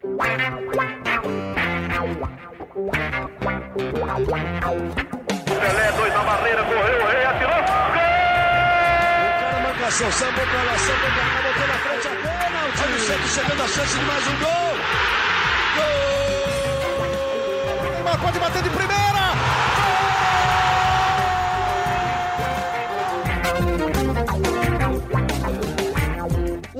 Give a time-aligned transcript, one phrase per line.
[0.00, 0.16] Pelé,
[5.92, 7.52] dois na barreira, correu, o rei atirou.
[7.52, 7.60] Gol!
[9.20, 12.82] O cara marcação, sambou pra lá, sambou pra cá, botou na frente a pênalti.
[12.82, 14.74] Olha o Santos chegando a chance de mais um gol.
[15.76, 15.84] Gol!
[17.92, 19.19] Neymar pode bater de primeira.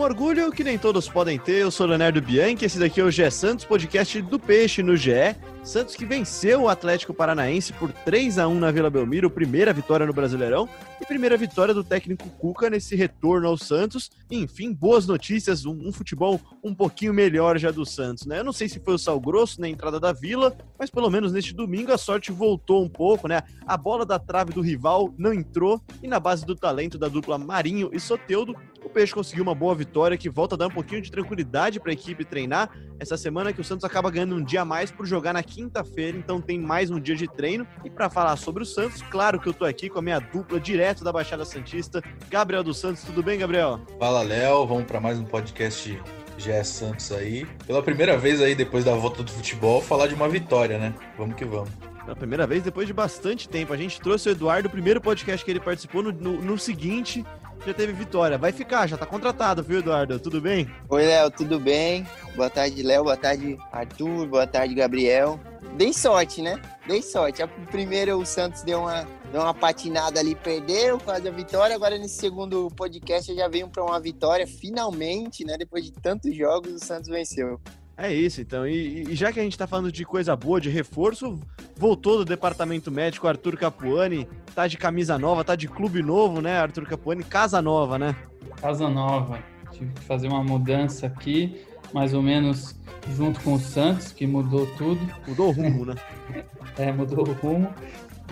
[0.01, 1.57] Um orgulho que nem todos podem ter.
[1.57, 5.37] Eu sou Leonardo Bianchi, esse daqui é o GE Santos, podcast do Peixe no GE.
[5.63, 10.07] Santos que venceu o Atlético Paranaense por 3 a 1 na Vila Belmiro, primeira vitória
[10.07, 10.67] no Brasileirão
[11.01, 14.11] e primeira vitória do técnico Cuca nesse retorno ao Santos.
[14.31, 18.41] Enfim, boas notícias, um, um, futebol um pouquinho melhor já do Santos, né?
[18.41, 21.31] Eu não sei se foi o sal grosso na entrada da Vila, mas pelo menos
[21.31, 23.43] neste domingo a sorte voltou um pouco, né?
[23.67, 27.37] A bola da trave do rival não entrou e na base do talento da dupla
[27.37, 31.03] Marinho e Soteudo, o Peixe conseguiu uma boa vitória que volta a dar um pouquinho
[31.03, 32.71] de tranquilidade para a equipe treinar.
[32.99, 36.17] Essa semana que o Santos acaba ganhando um dia a mais por jogar na quinta-feira,
[36.17, 37.67] então tem mais um dia de treino.
[37.85, 40.61] E para falar sobre o Santos, claro que eu tô aqui com a minha dupla
[40.61, 43.03] direto da Baixada Santista, Gabriel dos Santos.
[43.03, 43.81] Tudo bem, Gabriel?
[43.99, 44.67] Fala, Léo.
[44.67, 46.01] Vamos para mais um podcast
[46.39, 47.45] GE Santos aí.
[47.67, 50.95] Pela primeira vez aí, depois da volta do futebol, falar de uma vitória, né?
[51.19, 51.71] Vamos que vamos.
[52.05, 53.73] Pela primeira vez, depois de bastante tempo.
[53.73, 57.25] A gente trouxe o Eduardo, o primeiro podcast que ele participou no, no, no seguinte
[57.67, 58.39] já teve vitória.
[58.39, 60.19] Vai ficar, já tá contratado, viu, Eduardo?
[60.19, 60.69] Tudo bem?
[60.89, 62.07] Oi, Léo, tudo bem?
[62.35, 63.05] Boa tarde, Léo.
[63.05, 64.27] Boa tarde, Arthur.
[64.27, 65.39] Boa tarde, Gabriel.
[65.77, 66.61] Dei sorte, né?
[66.87, 67.43] Dei sorte.
[67.43, 71.77] A primeira o Santos deu uma, deu uma patinada ali, perdeu, quase a vitória.
[71.77, 75.57] Agora nesse segundo podcast já veio para uma vitória, finalmente, né?
[75.57, 77.61] Depois de tantos jogos, o Santos venceu.
[78.03, 78.67] É isso, então.
[78.67, 81.39] E, e, já que a gente tá falando de coisa boa, de reforço,
[81.77, 86.59] voltou do departamento médico Arthur Capuani, tá de camisa nova, tá de clube novo, né,
[86.59, 87.23] Arthur Capuani?
[87.23, 88.17] Casa nova, né?
[88.57, 89.39] Casa nova.
[89.71, 91.63] Tive que fazer uma mudança aqui,
[91.93, 92.75] mais ou menos
[93.15, 95.01] junto com o Santos, que mudou tudo.
[95.29, 95.95] Mudou o rumo, né?
[96.79, 97.69] é, mudou o rumo.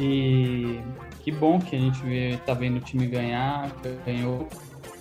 [0.00, 0.80] E
[1.20, 3.70] que bom que a gente vê, tá vendo o time ganhar,
[4.06, 4.48] ganhou.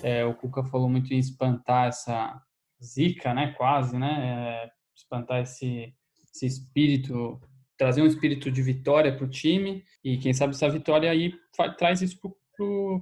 [0.04, 2.42] É, o Cuca falou muito em espantar essa
[2.84, 3.54] zica, né?
[3.58, 4.66] Quase, né?
[4.66, 5.94] É, espantar esse,
[6.34, 7.40] esse espírito,
[7.78, 11.34] trazer um espírito de vitória para o time e quem sabe essa vitória aí
[11.78, 12.20] traz isso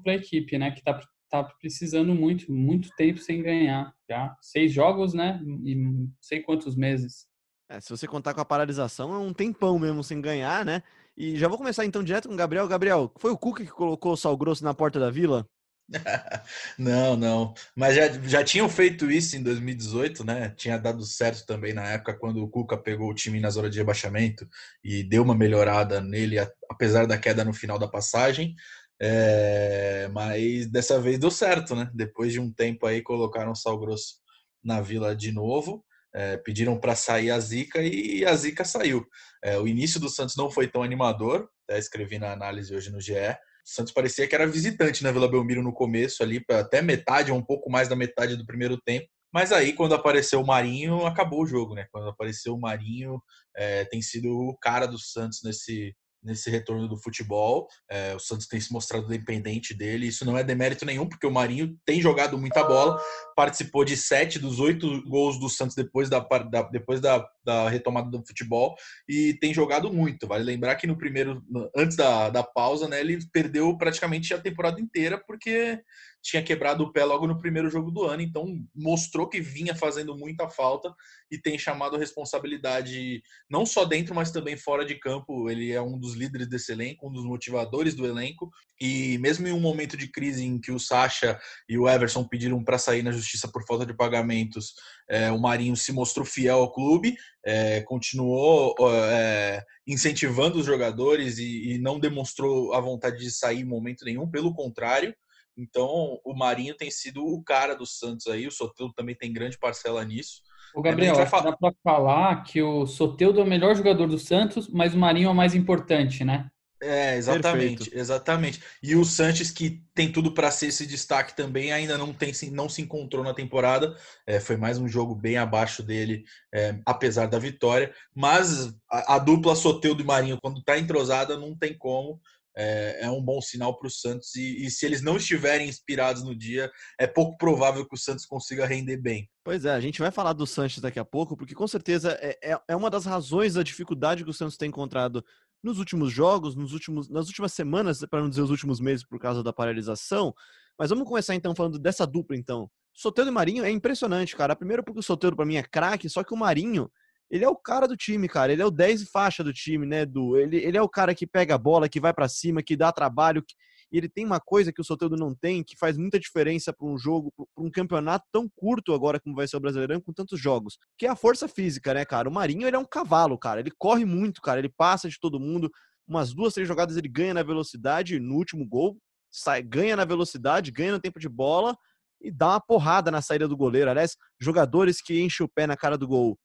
[0.04, 0.72] para a equipe, né?
[0.72, 1.00] Que tá,
[1.30, 3.94] tá precisando muito, muito tempo sem ganhar.
[4.10, 5.42] Já seis jogos, né?
[5.64, 7.28] E não sei quantos meses.
[7.70, 10.84] É, se você contar com a paralisação, é um tempão mesmo sem ganhar, né?
[11.18, 12.68] E já vou começar então direto com o Gabriel.
[12.68, 15.48] Gabriel, foi o Cuca que colocou o sal grosso na porta da vila?
[16.78, 17.54] não, não.
[17.76, 20.50] Mas já, já tinham feito isso em 2018, né?
[20.56, 23.78] Tinha dado certo também na época quando o Cuca pegou o time na zona de
[23.78, 24.48] rebaixamento
[24.84, 26.38] e deu uma melhorada nele,
[26.70, 28.56] apesar da queda no final da passagem.
[29.00, 31.90] É, mas dessa vez deu certo, né?
[31.94, 34.16] Depois de um tempo aí colocaram Sal Grosso
[34.64, 35.86] na vila de novo.
[36.14, 39.06] É, pediram para sair a Zica e a Zica saiu.
[39.44, 43.02] É, o início do Santos não foi tão animador, até escrevi na análise hoje no
[43.02, 43.38] GE.
[43.66, 47.44] Santos parecia que era visitante na Vila Belmiro no começo, ali, até metade, ou um
[47.44, 49.08] pouco mais da metade do primeiro tempo.
[49.34, 51.88] Mas aí, quando apareceu o Marinho, acabou o jogo, né?
[51.92, 53.20] Quando apareceu o Marinho,
[53.56, 55.94] é, tem sido o cara do Santos nesse,
[56.26, 57.68] nesse retorno do futebol.
[57.90, 60.08] É, o Santos tem se mostrado dependente dele.
[60.08, 63.00] Isso não é demérito nenhum, porque o Marinho tem jogado muita bola,
[63.36, 68.10] participou de sete dos oito gols do Santos depois da, da depois da, da, retomada
[68.10, 68.76] do futebol
[69.08, 70.28] e tem jogado muito.
[70.28, 71.44] Vale lembrar que no primeiro,
[71.76, 75.80] antes da, da pausa, né, ele perdeu praticamente a temporada inteira porque
[76.26, 80.18] tinha quebrado o pé logo no primeiro jogo do ano, então mostrou que vinha fazendo
[80.18, 80.92] muita falta
[81.30, 85.48] e tem chamado a responsabilidade não só dentro, mas também fora de campo.
[85.52, 88.50] Ele é um dos líderes desse elenco, um dos motivadores do elenco,
[88.82, 92.64] e mesmo em um momento de crise em que o Sacha e o Everson pediram
[92.64, 94.74] para sair na justiça por falta de pagamentos,
[95.08, 97.16] é, o Marinho se mostrou fiel ao clube,
[97.46, 103.66] é, continuou é, incentivando os jogadores e, e não demonstrou a vontade de sair em
[103.66, 105.16] momento nenhum, pelo contrário.
[105.58, 109.58] Então, o Marinho tem sido o cara do Santos aí, o Soteldo também tem grande
[109.58, 110.42] parcela nisso.
[110.74, 111.52] O Gabriel, vai falar...
[111.52, 115.28] dá para falar que o Soteldo é o melhor jogador do Santos, mas o Marinho
[115.28, 116.50] é o mais importante, né?
[116.82, 117.98] É, exatamente, Perfeito.
[117.98, 118.64] exatamente.
[118.84, 122.68] E o Sanches, que tem tudo para ser esse destaque também, ainda não, tem, não
[122.68, 123.96] se encontrou na temporada.
[124.28, 127.94] É, foi mais um jogo bem abaixo dele, é, apesar da vitória.
[128.14, 132.20] Mas a, a dupla Soteldo e Marinho, quando está entrosada, não tem como
[132.58, 134.36] é, é um bom sinal para o Santos.
[134.36, 138.26] E, e, se eles não estiverem inspirados no dia, é pouco provável que o Santos
[138.26, 139.30] consiga render bem.
[139.44, 142.38] Pois é, a gente vai falar do Santos daqui a pouco, porque com certeza é,
[142.42, 145.24] é, é uma das razões da dificuldade que o Santos tem encontrado
[145.64, 149.20] nos últimos jogos, nos últimos, nas últimas semanas, para não dizer os últimos meses por
[149.20, 150.34] causa da paralisação.
[150.78, 152.70] Mas vamos começar então falando dessa dupla, então.
[152.94, 154.56] Soteldo e Marinho é impressionante, cara.
[154.56, 156.90] Primeiro porque o Soteldo para mim é craque, só que o Marinho,
[157.30, 158.52] ele é o cara do time, cara.
[158.52, 160.38] Ele é o 10 e faixa do time, né, Du?
[160.38, 162.92] Ele, ele é o cara que pega a bola, que vai para cima, que dá
[162.92, 163.44] trabalho.
[163.44, 163.56] Que...
[163.92, 166.88] E ele tem uma coisa que o Soteldo não tem, que faz muita diferença para
[166.88, 170.40] um jogo, para um campeonato tão curto agora como vai ser o Brasileirão, com tantos
[170.40, 172.30] jogos, que é a força física, né, cara?
[172.30, 173.60] O Marinho, ele é um cavalo, cara.
[173.60, 174.60] Ele corre muito, cara.
[174.60, 175.72] Ele passa de todo mundo.
[176.08, 178.20] Umas duas, três jogadas ele ganha na velocidade.
[178.20, 178.98] No último gol,
[179.32, 181.76] sai, ganha na velocidade, ganha no tempo de bola
[182.22, 183.90] e dá uma porrada na saída do goleiro.
[183.90, 186.38] Aliás, jogadores que enchem o pé na cara do gol.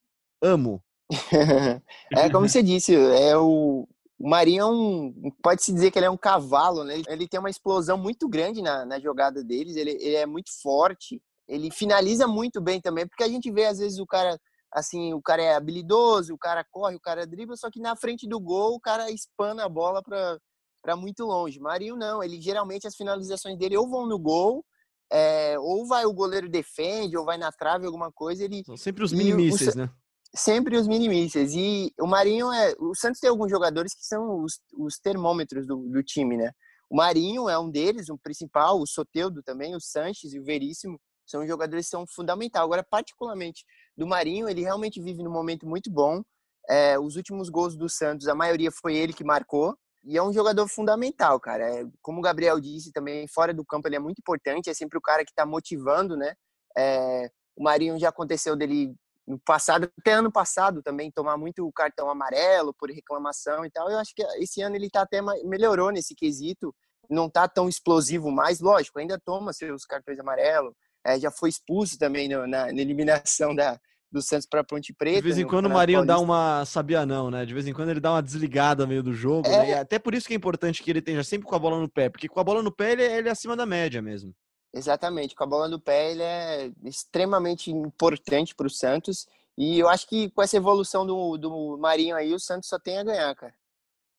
[0.43, 0.83] Amo.
[2.17, 3.87] é como você disse, é o,
[4.19, 7.03] o Marinho é um, pode-se dizer que ele é um cavalo, né?
[7.09, 11.21] Ele tem uma explosão muito grande na, na jogada deles, ele, ele, é muito forte,
[11.49, 14.39] ele finaliza muito bem também, porque a gente vê às vezes o cara,
[14.73, 18.29] assim, o cara é habilidoso, o cara corre, o cara dribla, só que na frente
[18.29, 21.59] do gol o cara espana a bola para muito longe.
[21.59, 24.65] Marinho não, ele geralmente as finalizações dele ou vão no gol,
[25.13, 28.45] é, ou vai o goleiro defende, ou vai na trave, alguma coisa.
[28.45, 29.91] Ele, São sempre os minimíceis, né?
[30.35, 31.55] Sempre os minimíceis.
[31.55, 32.75] E o Marinho é.
[32.79, 36.53] O Santos tem alguns jogadores que são os, os termômetros do, do time, né?
[36.89, 41.01] O Marinho é um deles, um principal, o Soteudo também, o Sanches e o Veríssimo
[41.25, 42.65] são jogadores que são fundamentais.
[42.65, 43.65] Agora, particularmente
[43.97, 46.23] do Marinho, ele realmente vive num momento muito bom.
[46.69, 49.77] É, os últimos gols do Santos, a maioria foi ele que marcou.
[50.03, 51.63] E é um jogador fundamental, cara.
[51.65, 54.99] É, como o Gabriel disse também, fora do campo ele é muito importante, é sempre
[54.99, 56.35] o cara que está motivando, né?
[56.77, 58.95] É, o Marinho já aconteceu dele
[59.31, 63.89] no passado, até ano passado também, tomar muito cartão amarelo por reclamação e tal.
[63.89, 66.75] Eu acho que esse ano ele tá até melhorou nesse quesito,
[67.09, 70.75] não tá tão explosivo mais, lógico, ainda toma seus cartões amarelos,
[71.07, 73.79] é, já foi expulso também no, na, na eliminação da,
[74.11, 75.19] do Santos para Ponte Preta.
[75.19, 77.47] De vez em quando o Marinho dá uma sabia não, né?
[77.47, 79.67] De vez em quando ele dá uma desligada meio do jogo, é...
[79.67, 79.75] né?
[79.75, 82.09] até por isso que é importante que ele esteja sempre com a bola no pé,
[82.09, 84.35] porque com a bola no pé ele, ele é acima da média mesmo.
[84.73, 89.27] Exatamente, com a bola no pé ele é extremamente importante para o Santos
[89.59, 92.99] e eu acho que com essa evolução do, do Marinho aí o Santos só tem
[92.99, 93.55] a ganhar, cara.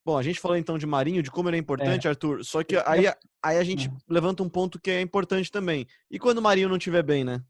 [0.04, 2.10] Bom, a gente falou então de Marinho, de como ele é importante, é.
[2.10, 2.44] Arthur.
[2.44, 3.06] Só que aí,
[3.42, 5.88] aí a gente levanta um ponto que é importante também.
[6.10, 7.42] E quando o Marinho não estiver bem, né?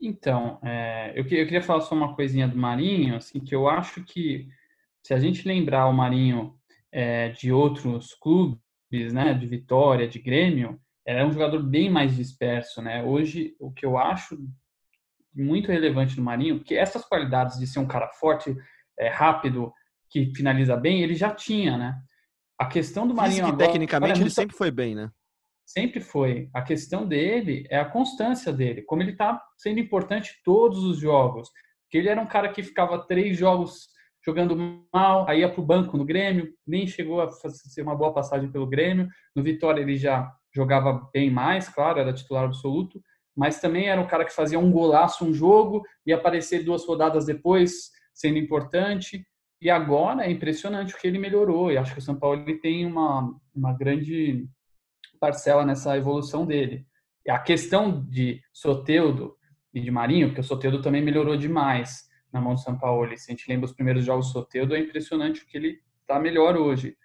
[0.00, 4.02] Então, é, eu, eu, queria falar só uma coisinha do Marinho, assim, que eu acho
[4.04, 4.48] que
[5.02, 6.56] se a gente lembrar o Marinho
[6.90, 8.58] é, de outros clubes,
[9.12, 13.02] né, de Vitória, de Grêmio, era um jogador bem mais disperso, né?
[13.02, 14.38] Hoje, o que eu acho
[15.34, 18.54] muito relevante no Marinho, que essas qualidades de ser um cara forte,
[18.98, 19.72] é, rápido,
[20.10, 21.98] que finaliza bem, ele já tinha, né?
[22.58, 25.10] A questão do Marinho agora, tecnicamente é ele sempre foi bem, né?
[25.72, 26.50] sempre foi.
[26.52, 31.48] A questão dele é a constância dele, como ele está sendo importante todos os jogos.
[31.84, 33.88] Porque ele era um cara que ficava três jogos
[34.24, 38.12] jogando mal, aí ia para o banco no Grêmio, nem chegou a fazer uma boa
[38.12, 39.08] passagem pelo Grêmio.
[39.34, 43.02] No Vitória ele já jogava bem mais, claro, era titular absoluto,
[43.34, 47.24] mas também era um cara que fazia um golaço um jogo e aparecer duas rodadas
[47.24, 49.26] depois sendo importante.
[49.60, 51.72] E agora é impressionante o que ele melhorou.
[51.72, 54.46] E acho que o São Paulo ele tem uma, uma grande
[55.18, 56.86] parcela nessa evolução dele.
[57.24, 59.36] E a questão de Soteudo
[59.72, 63.16] e de Marinho, porque o Soteudo também melhorou demais na mão do São Paulo.
[63.16, 66.18] Se a gente lembra os primeiros jogos do Soteudo, é impressionante o que ele está
[66.18, 66.96] melhor hoje.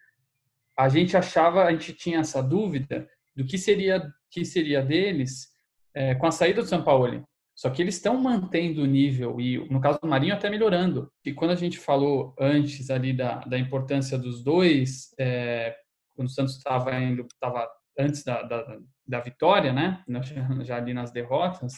[0.78, 5.48] A gente achava, a gente tinha essa dúvida do que seria, que seria deles
[5.94, 7.24] é, com a saída do São Paulo.
[7.56, 11.12] Só que eles estão mantendo o nível e, no caso do Marinho, até melhorando.
[11.26, 15.76] E quando a gente falou antes ali da, da importância dos dois, é,
[16.16, 17.68] quando o Santos estava indo, estava
[17.98, 20.04] antes da, da, da vitória, né,
[20.64, 21.74] já ali nas derrotas,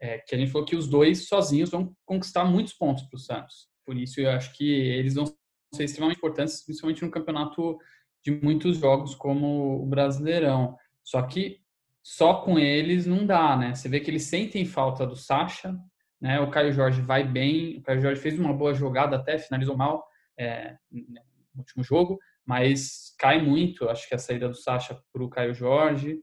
[0.00, 3.20] é, que a gente falou que os dois sozinhos vão conquistar muitos pontos para o
[3.20, 3.68] Santos.
[3.84, 5.26] Por isso, eu acho que eles vão
[5.74, 7.78] ser extremamente importantes, principalmente no campeonato
[8.24, 10.76] de muitos jogos como o Brasileirão.
[11.10, 11.58] Só que
[12.04, 13.74] só com eles não dá, né?
[13.74, 15.76] Você vê que eles sentem falta do Sacha,
[16.20, 16.38] né?
[16.38, 20.06] O Caio Jorge vai bem, o Caio Jorge fez uma boa jogada até, finalizou mal
[20.38, 25.28] é, no último jogo, mas cai muito, acho que a saída do Sacha para o
[25.28, 26.20] Caio Jorge.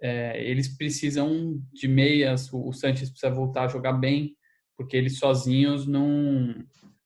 [0.00, 4.34] É, eles precisam de meias, o, Sanches precisa voltar a jogar bem,
[4.74, 6.54] porque eles sozinhos não,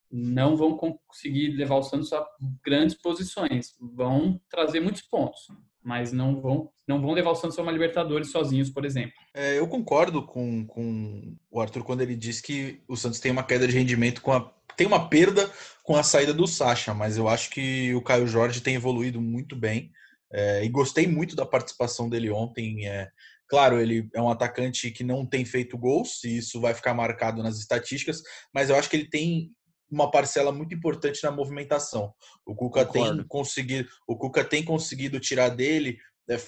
[0.08, 2.24] não vão conseguir levar o Santos a
[2.64, 3.76] grandes posições.
[3.80, 5.48] Vão trazer muitos pontos,
[5.88, 9.14] mas não vão, não vão levar o Santos a uma Libertadores sozinhos, por exemplo.
[9.34, 13.42] É, eu concordo com, com o Arthur quando ele diz que o Santos tem uma
[13.42, 15.50] queda de rendimento com a tem uma perda
[15.82, 19.56] com a saída do Sacha, mas eu acho que o Caio Jorge tem evoluído muito
[19.56, 19.90] bem
[20.30, 22.86] é, e gostei muito da participação dele ontem.
[22.86, 23.08] É,
[23.48, 27.42] claro, ele é um atacante que não tem feito gols e isso vai ficar marcado
[27.42, 28.22] nas estatísticas,
[28.54, 29.50] mas eu acho que ele tem
[29.90, 32.12] uma parcela muito importante na movimentação.
[32.46, 33.18] O Cuca Concordo.
[33.18, 36.38] tem conseguido, o Cuca tem conseguido tirar dele é,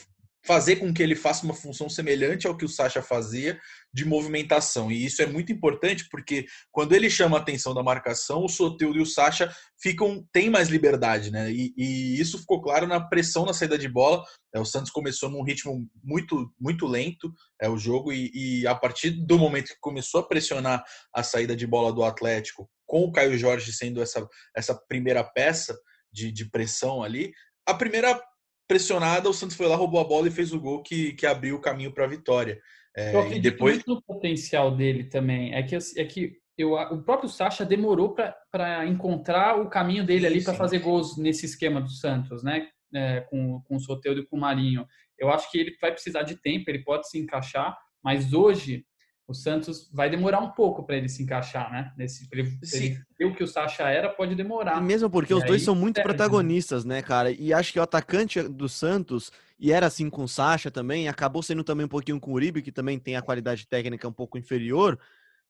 [0.45, 3.61] fazer com que ele faça uma função semelhante ao que o Sacha fazia
[3.93, 4.91] de movimentação.
[4.91, 8.99] E isso é muito importante porque quando ele chama a atenção da marcação, o Soteldo
[8.99, 11.51] e o Sacha ficam têm mais liberdade, né?
[11.51, 14.25] E, e isso ficou claro na pressão na saída de bola.
[14.55, 18.75] É, o Santos começou num ritmo muito muito lento é o jogo e, e a
[18.75, 20.83] partir do momento que começou a pressionar
[21.15, 25.79] a saída de bola do Atlético, com o Caio Jorge sendo essa essa primeira peça
[26.13, 27.33] de, de pressão ali,
[27.65, 28.21] a primeira
[28.69, 31.55] pressionada, o Santos foi lá, roubou a bola e fez o gol que, que abriu
[31.55, 32.61] o caminho para a vitória.
[32.97, 33.77] É, eu acredito depois...
[33.77, 35.55] muito no potencial dele também.
[35.55, 38.13] É que, é que eu, o próprio Sacha demorou
[38.51, 42.69] para encontrar o caminho dele ali para fazer gols nesse esquema do Santos, né?
[42.93, 44.85] É, com, com o Soteldo e com o Marinho.
[45.17, 48.85] Eu acho que ele vai precisar de tempo, ele pode se encaixar, mas hoje
[49.31, 51.93] o Santos vai demorar um pouco para ele se encaixar, né?
[51.97, 54.77] Nesse, ele, ele o que o Sacha era, pode demorar.
[54.79, 56.15] E mesmo porque e os dois são muito perde, né?
[56.15, 57.31] protagonistas, né, cara?
[57.31, 61.45] E acho que o atacante do Santos, e era assim com o Sacha também, acabou
[61.45, 64.37] sendo também um pouquinho com o Uribe, que também tem a qualidade técnica um pouco
[64.37, 64.99] inferior.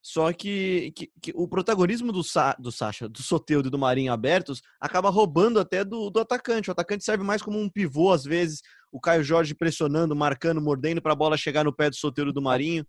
[0.02, 4.12] Só que, que, que o protagonismo do, Sa, do Sacha, do Soteudo e do Marinho
[4.12, 6.68] abertos acaba roubando até do, do atacante.
[6.68, 11.00] O atacante serve mais como um pivô, às vezes, o Caio Jorge pressionando, marcando, mordendo
[11.00, 12.86] para a bola chegar no pé do Soteudo e do Marinho.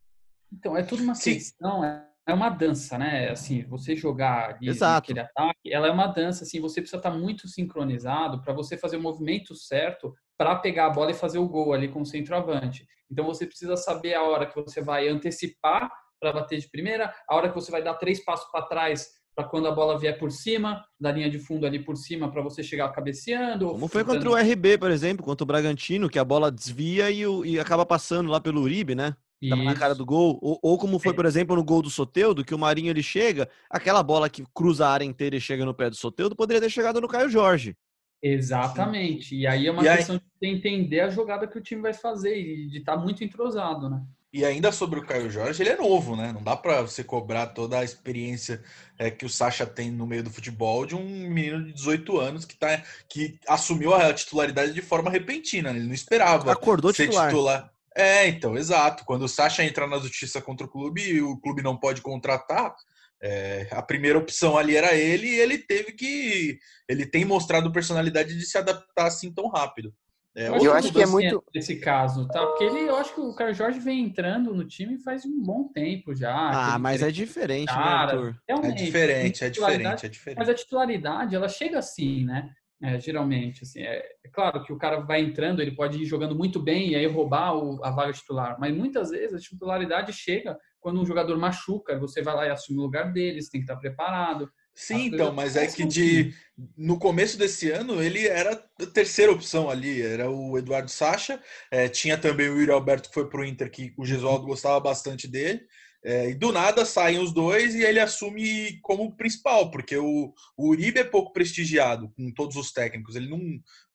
[0.52, 3.30] Então, é tudo uma questão, é, é uma dança, né?
[3.30, 5.12] Assim, você jogar ali Exato.
[5.12, 8.98] aquele ataque, ela é uma dança, assim, você precisa estar muito sincronizado para você fazer
[8.98, 12.86] o movimento certo para pegar a bola e fazer o gol ali com o centroavante.
[13.10, 17.36] Então, você precisa saber a hora que você vai antecipar para bater de primeira, a
[17.36, 20.32] hora que você vai dar três passos para trás para quando a bola vier por
[20.32, 23.70] cima, da linha de fundo ali por cima, para você chegar cabeceando.
[23.70, 27.22] Como foi contra o RB, por exemplo, contra o Bragantino, que a bola desvia e,
[27.46, 29.16] e acaba passando lá pelo Uribe, né?
[29.50, 30.38] Tava na cara do gol.
[30.42, 31.16] Ou, ou como foi, é.
[31.16, 34.86] por exemplo, no gol do Soteudo, que o Marinho ele chega, aquela bola que cruza
[34.86, 37.76] a área inteira e chega no pé do Soteudo, poderia ter chegado no Caio Jorge.
[38.22, 39.36] Exatamente.
[39.36, 40.22] E aí é uma e questão aí...
[40.42, 43.90] de entender a jogada que o time vai fazer e de estar tá muito entrosado,
[43.90, 44.04] né?
[44.34, 46.32] E ainda sobre o Caio Jorge, ele é novo, né?
[46.32, 48.64] Não dá para você cobrar toda a experiência
[48.98, 52.46] é, que o Sacha tem no meio do futebol de um menino de 18 anos
[52.46, 55.74] que, tá, que assumiu a titularidade de forma repentina.
[55.74, 55.80] Né?
[55.80, 57.28] Ele não esperava Acordou ser titular.
[57.28, 57.74] titular.
[57.96, 59.04] É, então, exato.
[59.06, 62.74] Quando o Sacha entra na justiça contra o clube e o clube não pode contratar,
[63.22, 66.58] é, a primeira opção ali era ele e ele teve que.
[66.88, 69.94] Ele tem mostrado personalidade de se adaptar assim tão rápido.
[70.34, 72.46] É, eu, eu acho que é muito esse caso, tá?
[72.46, 75.68] Porque ele, eu acho que o Carlos Jorge vem entrando no time faz um bom
[75.68, 76.34] tempo já.
[76.34, 78.42] Ah, mas é diferente, né, cara, né, Arthur?
[78.48, 80.40] É diferente, é diferente, é diferente.
[80.40, 82.50] Mas a titularidade, ela chega assim, né?
[82.84, 86.36] É, geralmente, assim, é, é, claro que o cara vai entrando, ele pode ir jogando
[86.36, 90.58] muito bem e aí roubar o, a vaga titular, mas muitas vezes a titularidade chega
[90.80, 93.66] quando um jogador machuca, você vai lá e assume o lugar dele, você tem que
[93.66, 94.52] estar preparado.
[94.74, 96.34] Sim, então, mas é que de
[96.76, 101.88] no começo desse ano ele era a terceira opção ali, era o Eduardo Sacha, é,
[101.88, 105.28] tinha também o Yuri Alberto que foi para o Inter, que o Gesualdo gostava bastante
[105.28, 105.62] dele,
[106.04, 110.70] é, e do nada saem os dois e ele assume como principal, porque o, o
[110.70, 113.40] Uribe é pouco prestigiado com todos os técnicos, ele não,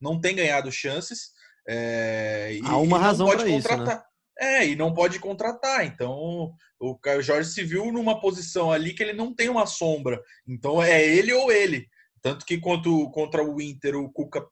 [0.01, 1.33] não tem ganhado chances.
[1.69, 4.03] É, Há uma razão para isso, né?
[4.39, 5.85] É, e não pode contratar.
[5.85, 10.23] Então, o Jorge se viu numa posição ali que ele não tem uma sombra.
[10.47, 11.89] Então, é ele ou ele.
[12.21, 14.47] Tanto que contra, contra o Inter, o Cuca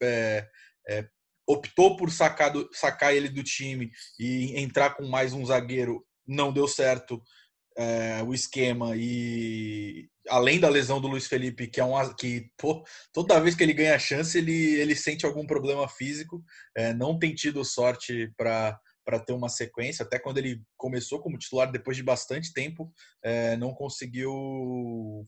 [0.00, 0.46] é,
[0.88, 1.08] é,
[1.46, 6.52] optou por sacar, do, sacar ele do time e entrar com mais um zagueiro não
[6.52, 7.22] deu certo
[7.76, 12.84] é, o esquema e além da lesão do Luiz Felipe, que é um que pô,
[13.12, 16.42] toda vez que ele ganha chance, ele, ele sente algum problema físico,
[16.76, 21.36] é, não tem tido sorte para para ter uma sequência, até quando ele começou como
[21.36, 22.90] titular depois de bastante tempo,
[23.22, 24.32] é, não conseguiu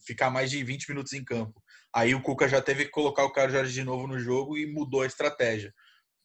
[0.06, 1.62] ficar mais de 20 minutos em campo.
[1.94, 4.66] Aí o Cuca já teve que colocar o Carlos Jorge de novo no jogo e
[4.66, 5.74] mudou a estratégia.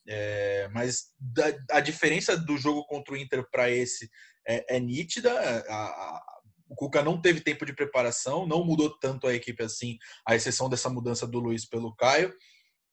[0.08, 4.10] É, mas da, a diferença do jogo contra o Inter para esse
[4.48, 5.32] é, é nítida.
[5.68, 9.98] A, a, o Cuca não teve tempo de preparação, não mudou tanto a equipe assim,
[10.26, 12.34] à exceção dessa mudança do Luiz pelo Caio.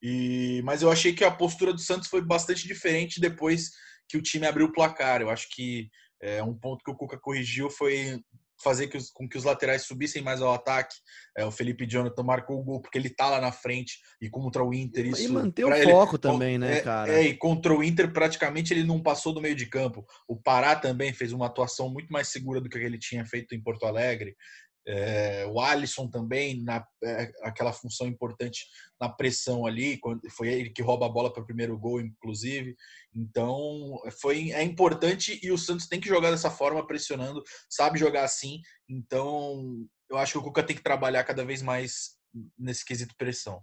[0.02, 3.70] E, mas eu achei que a postura do Santos foi bastante diferente depois
[4.08, 5.20] que o time abriu o placar.
[5.20, 5.88] Eu acho que
[6.20, 8.20] é, um ponto que o Cuca corrigiu foi
[8.62, 10.96] fazer que os, com que os laterais subissem mais ao ataque.
[11.36, 14.64] É, o Felipe Jonathan marcou o gol porque ele tá lá na frente e contra
[14.64, 17.12] o Inter isso e manter o ele, foco também, né, é, cara?
[17.12, 20.04] É, e contra o Inter praticamente ele não passou do meio de campo.
[20.26, 23.62] O Pará também fez uma atuação muito mais segura do que ele tinha feito em
[23.62, 24.36] Porto Alegre.
[24.90, 28.66] É, o Alisson também, na, é, aquela função importante
[28.98, 32.74] na pressão ali, quando foi ele que rouba a bola para o primeiro gol, inclusive.
[33.14, 38.24] Então, foi, é importante e o Santos tem que jogar dessa forma, pressionando, sabe jogar
[38.24, 38.62] assim.
[38.88, 42.16] Então, eu acho que o Cuca tem que trabalhar cada vez mais
[42.58, 43.60] nesse quesito pressão.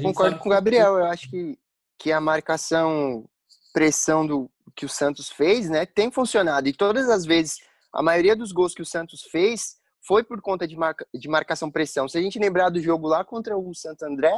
[0.00, 1.58] Concordo com o Gabriel, eu acho que,
[1.98, 3.28] que a marcação
[3.72, 6.68] pressão do que o Santos fez, né, tem funcionado.
[6.68, 7.58] E todas as vezes,
[7.92, 11.70] a maioria dos gols que o Santos fez foi por conta de, marca, de marcação
[11.70, 12.08] pressão.
[12.08, 14.32] Se a gente lembrar do jogo lá contra o Santo André,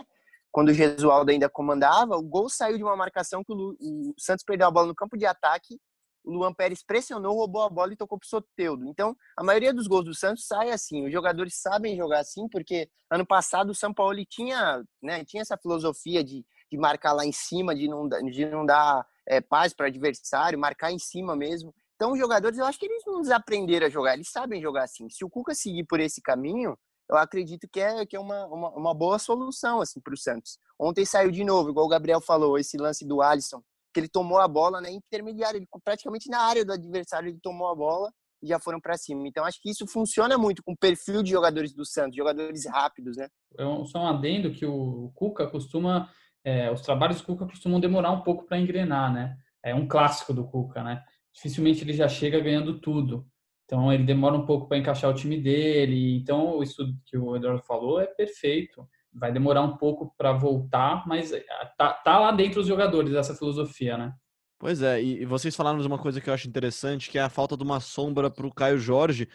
[0.50, 4.44] quando o Gesualdo ainda comandava, o gol saiu de uma marcação que o, o Santos
[4.44, 5.78] perdeu a bola no campo de ataque
[6.24, 8.86] o Luan Pérez pressionou, roubou a bola e tocou pro Soteudo.
[8.88, 11.06] Então, a maioria dos gols do Santos sai assim.
[11.06, 15.56] Os jogadores sabem jogar assim, porque ano passado o São Paulo tinha, né, tinha essa
[15.56, 19.86] filosofia de, de marcar lá em cima, de não, de não dar é, paz para
[19.86, 21.74] adversário, marcar em cima mesmo.
[22.04, 25.08] Então, os jogadores, eu acho que eles não desaprenderam a jogar, eles sabem jogar assim.
[25.08, 26.76] Se o Cuca seguir por esse caminho,
[27.10, 30.58] eu acredito que é, que é uma, uma, uma boa solução assim, para o Santos.
[30.78, 33.62] Ontem saiu de novo, igual o Gabriel falou, esse lance do Alisson
[33.94, 37.68] que ele tomou a bola na intermediária, ele praticamente na área do adversário ele tomou
[37.68, 39.26] a bola e já foram para cima.
[39.26, 43.16] Então acho que isso funciona muito com o perfil de jogadores do Santos, jogadores rápidos,
[43.16, 43.28] né?
[43.58, 46.10] É só um adendo que o Cuca costuma,
[46.44, 49.38] é, os trabalhos do Cuca costumam demorar um pouco para engrenar, né?
[49.64, 51.02] É um clássico do Cuca, né?
[51.34, 53.26] Dificilmente ele já chega ganhando tudo.
[53.64, 56.16] Então ele demora um pouco para encaixar o time dele.
[56.16, 61.06] Então o estudo que o Eduardo falou é perfeito vai demorar um pouco para voltar,
[61.06, 61.44] mas eh,
[61.78, 64.12] tá, tá lá dentro dos jogadores essa filosofia, né?
[64.58, 67.28] Pois é, e vocês falaram de uma coisa que eu acho interessante, que é a
[67.28, 69.28] falta de uma sombra para o Caio Jorge,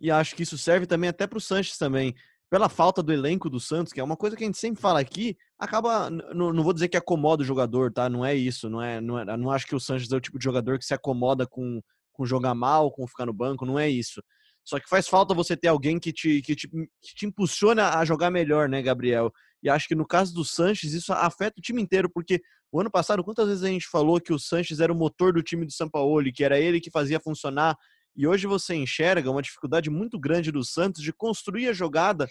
[0.00, 2.14] e acho que isso serve também até para o Sanches também.
[2.48, 5.00] Pela falta do elenco do Santos, que é uma coisa que a gente sempre fala
[5.00, 6.08] aqui, acaba.
[6.08, 8.08] Não, não vou dizer que acomoda o jogador, tá?
[8.08, 8.70] Não é isso.
[8.70, 10.84] Não é, não, é, não acho que o Sanches é o tipo de jogador que
[10.84, 14.22] se acomoda com, com jogar mal, com ficar no banco, não é isso.
[14.64, 18.04] Só que faz falta você ter alguém que te, que te, que te impulsiona a
[18.04, 19.32] jogar melhor, né, Gabriel?
[19.62, 22.40] E acho que no caso do Sanches, isso afeta o time inteiro, porque
[22.72, 25.42] o ano passado, quantas vezes a gente falou que o Sanches era o motor do
[25.42, 27.76] time do São Paulo, que era ele que fazia funcionar,
[28.16, 32.28] e hoje você enxerga uma dificuldade muito grande do Santos de construir a jogada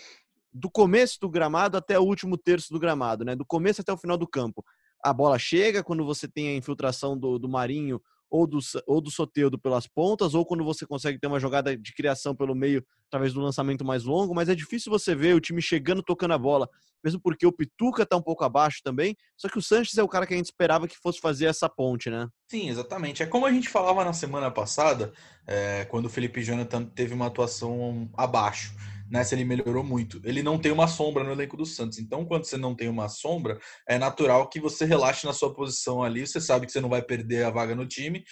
[0.51, 3.35] do começo do gramado até o último terço do gramado, né?
[3.35, 4.63] Do começo até o final do campo.
[5.03, 9.11] A bola chega quando você tem a infiltração do, do Marinho ou do, ou do
[9.11, 13.33] Soteudo pelas pontas, ou quando você consegue ter uma jogada de criação pelo meio, através
[13.33, 16.69] do lançamento mais longo, mas é difícil você ver o time chegando tocando a bola,
[17.03, 20.07] mesmo porque o Pituca está um pouco abaixo também, só que o Sanches é o
[20.07, 22.27] cara que a gente esperava que fosse fazer essa ponte, né?
[22.49, 23.21] Sim, exatamente.
[23.21, 25.13] É como a gente falava na semana passada,
[25.47, 28.73] é, quando o Felipe Jonathan teve uma atuação abaixo
[29.09, 30.21] nessa ele melhorou muito.
[30.23, 31.99] Ele não tem uma sombra no elenco do Santos.
[31.99, 36.03] Então, quando você não tem uma sombra, é natural que você relaxe na sua posição
[36.03, 36.25] ali.
[36.25, 38.23] Você sabe que você não vai perder a vaga no time.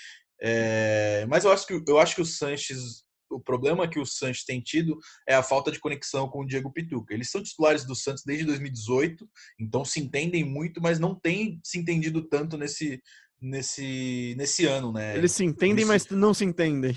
[0.41, 1.25] É...
[1.29, 4.61] Mas eu acho que eu acho que o Sanches o problema que o Santos tem
[4.61, 7.13] tido é a falta de conexão com o Diego Pituca.
[7.13, 9.27] Eles são titulares do Santos desde 2018,
[9.59, 13.01] então se entendem muito, mas não têm se entendido tanto nesse,
[13.41, 15.17] nesse, nesse ano, né?
[15.17, 16.95] Eles se entendem, mas não se entendem.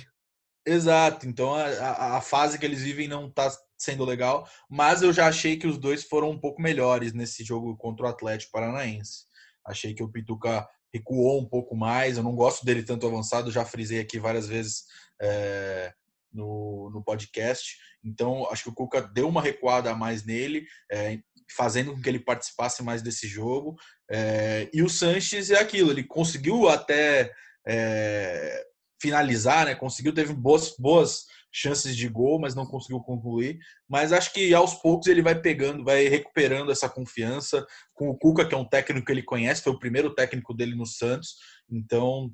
[0.67, 5.12] Exato, então a, a, a, fase que eles vivem não está sendo legal, mas eu
[5.12, 9.27] já achei que os dois foram um pouco melhores nesse jogo contra o Atlético Paranaense.
[9.65, 13.65] Achei que o Pituca recuou um pouco mais, eu não gosto dele tanto avançado, já
[13.65, 14.85] frisei aqui várias vezes
[15.21, 15.93] é,
[16.33, 21.19] no, no podcast, então acho que o Cuca deu uma recuada a mais nele, é,
[21.55, 23.77] fazendo com que ele participasse mais desse jogo,
[24.11, 27.33] é, e o Sanches é aquilo, ele conseguiu até
[27.67, 28.65] é,
[29.01, 29.75] finalizar, né?
[29.75, 33.59] Conseguiu, teve boas, boas chances de gol, mas não conseguiu concluir.
[33.88, 38.47] Mas acho que aos poucos ele vai pegando, vai recuperando essa confiança com o Cuca,
[38.47, 41.37] que é um técnico que ele conhece, foi o primeiro técnico dele no Santos.
[41.71, 42.31] Então,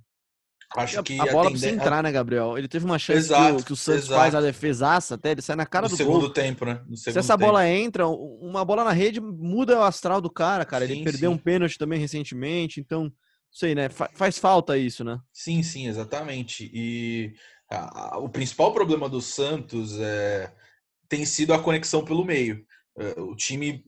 [0.76, 2.58] acho que a bola precisa entrar, né, Gabriel?
[2.58, 4.20] Ele teve uma chance exato, que, o, que, o, Santos exato.
[4.20, 6.30] faz a defesaça até, ele sai na cara no do segundo gol.
[6.30, 6.82] tempo, né?
[6.96, 7.46] Se essa tempo.
[7.46, 10.84] bola entra, uma bola na rede muda o astral do cara, cara.
[10.84, 11.36] Sim, ele perdeu sim.
[11.36, 13.12] um pênalti também recentemente, então
[13.52, 13.88] sei, né?
[13.88, 15.20] Faz falta isso, né?
[15.32, 16.70] Sim, sim, exatamente.
[16.74, 17.34] E
[17.72, 20.52] a, a, o principal problema do Santos é,
[21.08, 22.64] tem sido a conexão pelo meio.
[22.98, 23.84] É, o time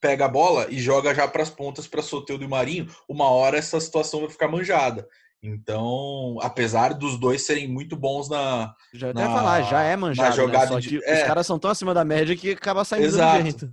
[0.00, 2.88] pega a bola e joga já para as pontas para Soteldo e Marinho.
[3.08, 5.06] Uma hora essa situação vai ficar manjada.
[5.42, 8.74] Então, apesar dos dois serem muito bons na.
[8.92, 10.28] Já até falar, já é manjado.
[10.28, 10.42] Na né?
[10.42, 10.80] jogada né?
[10.80, 13.72] De, é, os caras são tão acima da média que acaba saindo exato, do jeito.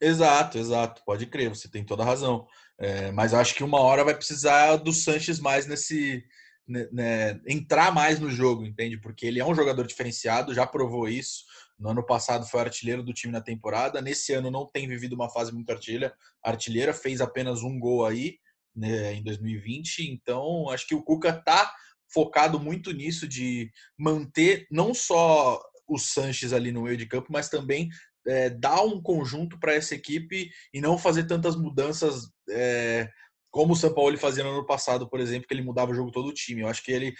[0.00, 1.02] Exato, exato.
[1.06, 2.46] Pode crer, você tem toda a razão.
[2.78, 6.22] É, mas acho que uma hora vai precisar do Sanches mais nesse.
[6.68, 8.98] Né, né, entrar mais no jogo, entende?
[8.98, 11.44] Porque ele é um jogador diferenciado, já provou isso.
[11.78, 14.02] No ano passado foi artilheiro do time na temporada.
[14.02, 16.14] Nesse ano não tem vivido uma fase muito artilheira.
[16.42, 18.38] Artilheira fez apenas um gol aí
[18.76, 20.10] né, em 2020.
[20.10, 21.72] Então acho que o Cuca tá
[22.12, 27.48] focado muito nisso de manter não só o Sanches ali no meio de campo, mas
[27.48, 27.88] também
[28.26, 33.08] é, dar um conjunto para essa equipe e não fazer tantas mudanças é,
[33.50, 36.10] como o São Paulo fazia no ano passado, por exemplo, que ele mudava o jogo
[36.10, 36.62] todo o time.
[36.62, 37.14] Eu acho que ele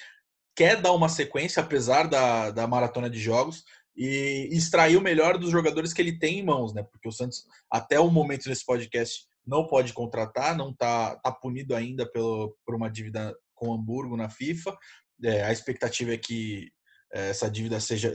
[0.54, 3.64] quer dar uma sequência, apesar da, da maratona de jogos,
[3.96, 6.84] e extrair o melhor dos jogadores que ele tem em mãos, né?
[6.84, 11.74] Porque o Santos, até o momento desse podcast, não pode contratar, não está tá punido
[11.74, 14.76] ainda pelo, por uma dívida com Hamburgo na FIFA.
[15.24, 16.70] É, a expectativa é que
[17.12, 18.12] é, essa dívida seja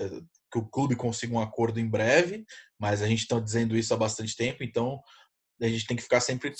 [0.51, 2.45] que o clube consiga um acordo em breve,
[2.79, 5.01] mas a gente está dizendo isso há bastante tempo, então
[5.61, 6.53] a gente tem que ficar sempre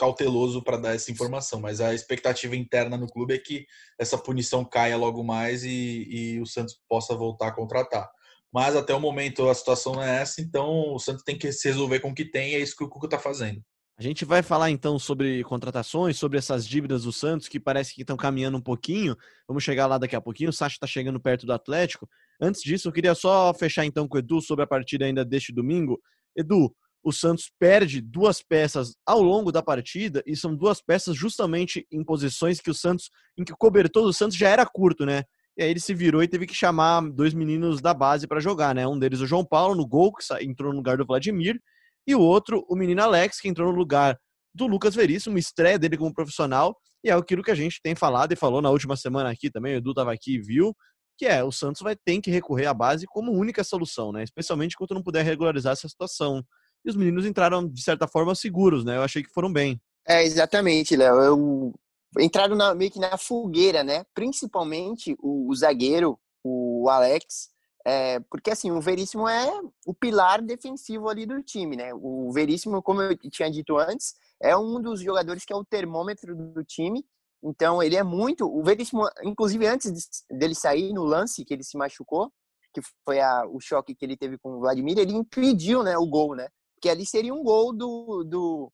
[0.00, 1.60] cauteloso para dar essa informação.
[1.60, 3.66] Mas a expectativa interna no clube é que
[3.98, 8.10] essa punição caia logo mais e, e o Santos possa voltar a contratar.
[8.50, 11.68] Mas até o momento a situação não é essa, então o Santos tem que se
[11.68, 13.62] resolver com o que tem, e é isso que o Cuca está fazendo.
[13.96, 18.00] A gente vai falar então sobre contratações, sobre essas dívidas do Santos que parece que
[18.00, 19.14] estão caminhando um pouquinho.
[19.46, 20.48] Vamos chegar lá daqui a pouquinho.
[20.48, 22.08] O Sacha está chegando perto do Atlético.
[22.40, 25.52] Antes disso, eu queria só fechar então com o Edu sobre a partida ainda deste
[25.52, 26.00] domingo.
[26.34, 31.86] Edu, o Santos perde duas peças ao longo da partida e são duas peças justamente
[31.90, 35.24] em posições que o Santos, em que o cobertor do Santos já era curto, né?
[35.56, 38.74] E aí ele se virou e teve que chamar dois meninos da base para jogar,
[38.74, 38.86] né?
[38.86, 41.60] Um deles o João Paulo no gol que entrou no lugar do Vladimir
[42.06, 44.18] e o outro, o menino Alex, que entrou no lugar
[44.54, 48.32] do Lucas Veríssimo, estreia dele como profissional, e é aquilo que a gente tem falado
[48.32, 50.74] e falou na última semana aqui também, o Edu estava aqui e viu,
[51.16, 54.22] que é o Santos vai ter que recorrer à base como única solução, né?
[54.22, 56.42] Especialmente quando não puder regularizar essa situação.
[56.84, 58.96] E os meninos entraram, de certa forma, seguros, né?
[58.96, 59.80] Eu achei que foram bem.
[60.06, 61.16] É, exatamente, Léo.
[61.20, 61.74] Eu...
[62.18, 64.04] Entraram na, meio que na fogueira, né?
[64.14, 67.50] Principalmente o, o zagueiro, o Alex,
[67.86, 69.48] é, porque assim, o Veríssimo é
[69.86, 71.92] o pilar defensivo ali do time, né?
[71.94, 76.36] O Veríssimo, como eu tinha dito antes, é um dos jogadores que é o termômetro
[76.36, 77.04] do time.
[77.42, 78.46] Então, ele é muito.
[78.46, 79.92] O Veríssimo, inclusive antes
[80.30, 82.30] dele sair no lance que ele se machucou,
[82.74, 86.06] que foi a, o choque que ele teve com o Vladimir, ele impediu né, o
[86.06, 86.48] gol, né?
[86.80, 88.72] Porque ali seria um gol do, do,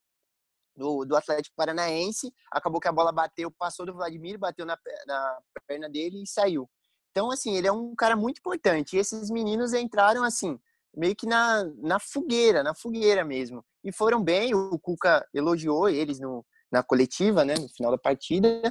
[0.77, 2.33] do, do Atlético Paranaense.
[2.53, 6.71] Acabou que a bola bateu, passou do Vladimir, bateu na, na perna dele e saiu.
[7.11, 8.95] Então, assim, ele é um cara muito importante.
[8.95, 10.57] E esses meninos entraram, assim,
[10.95, 13.65] meio que na, na fogueira, na fogueira mesmo.
[13.83, 18.63] E foram bem, o Cuca elogiou eles no, na coletiva, né, no final da partida.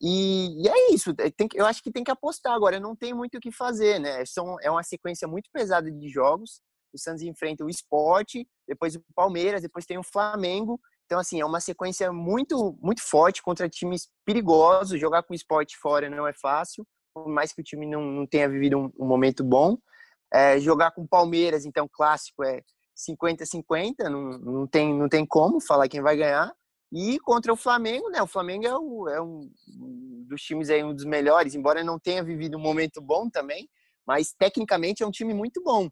[0.00, 3.14] E, e é isso, é, tem, eu acho que tem que apostar agora, não tem
[3.14, 4.24] muito o que fazer, né?
[4.26, 6.60] São, é uma sequência muito pesada de jogos.
[6.94, 10.80] O Santos enfrenta o esporte, depois o Palmeiras, depois tem o Flamengo.
[11.06, 15.00] Então, assim, é uma sequência muito, muito forte contra times perigosos.
[15.00, 18.26] Jogar com o esporte fora não é fácil por mais que o time não, não
[18.26, 19.76] tenha vivido um, um momento bom.
[20.32, 22.62] É, jogar com Palmeiras, então, clássico é
[22.96, 26.52] 50-50, não, não, tem, não tem como falar quem vai ganhar.
[26.90, 28.22] E contra o Flamengo, né?
[28.22, 29.50] O Flamengo é, o, é um
[30.28, 33.68] dos times aí, um dos melhores, embora não tenha vivido um momento bom também,
[34.06, 35.88] mas tecnicamente é um time muito bom.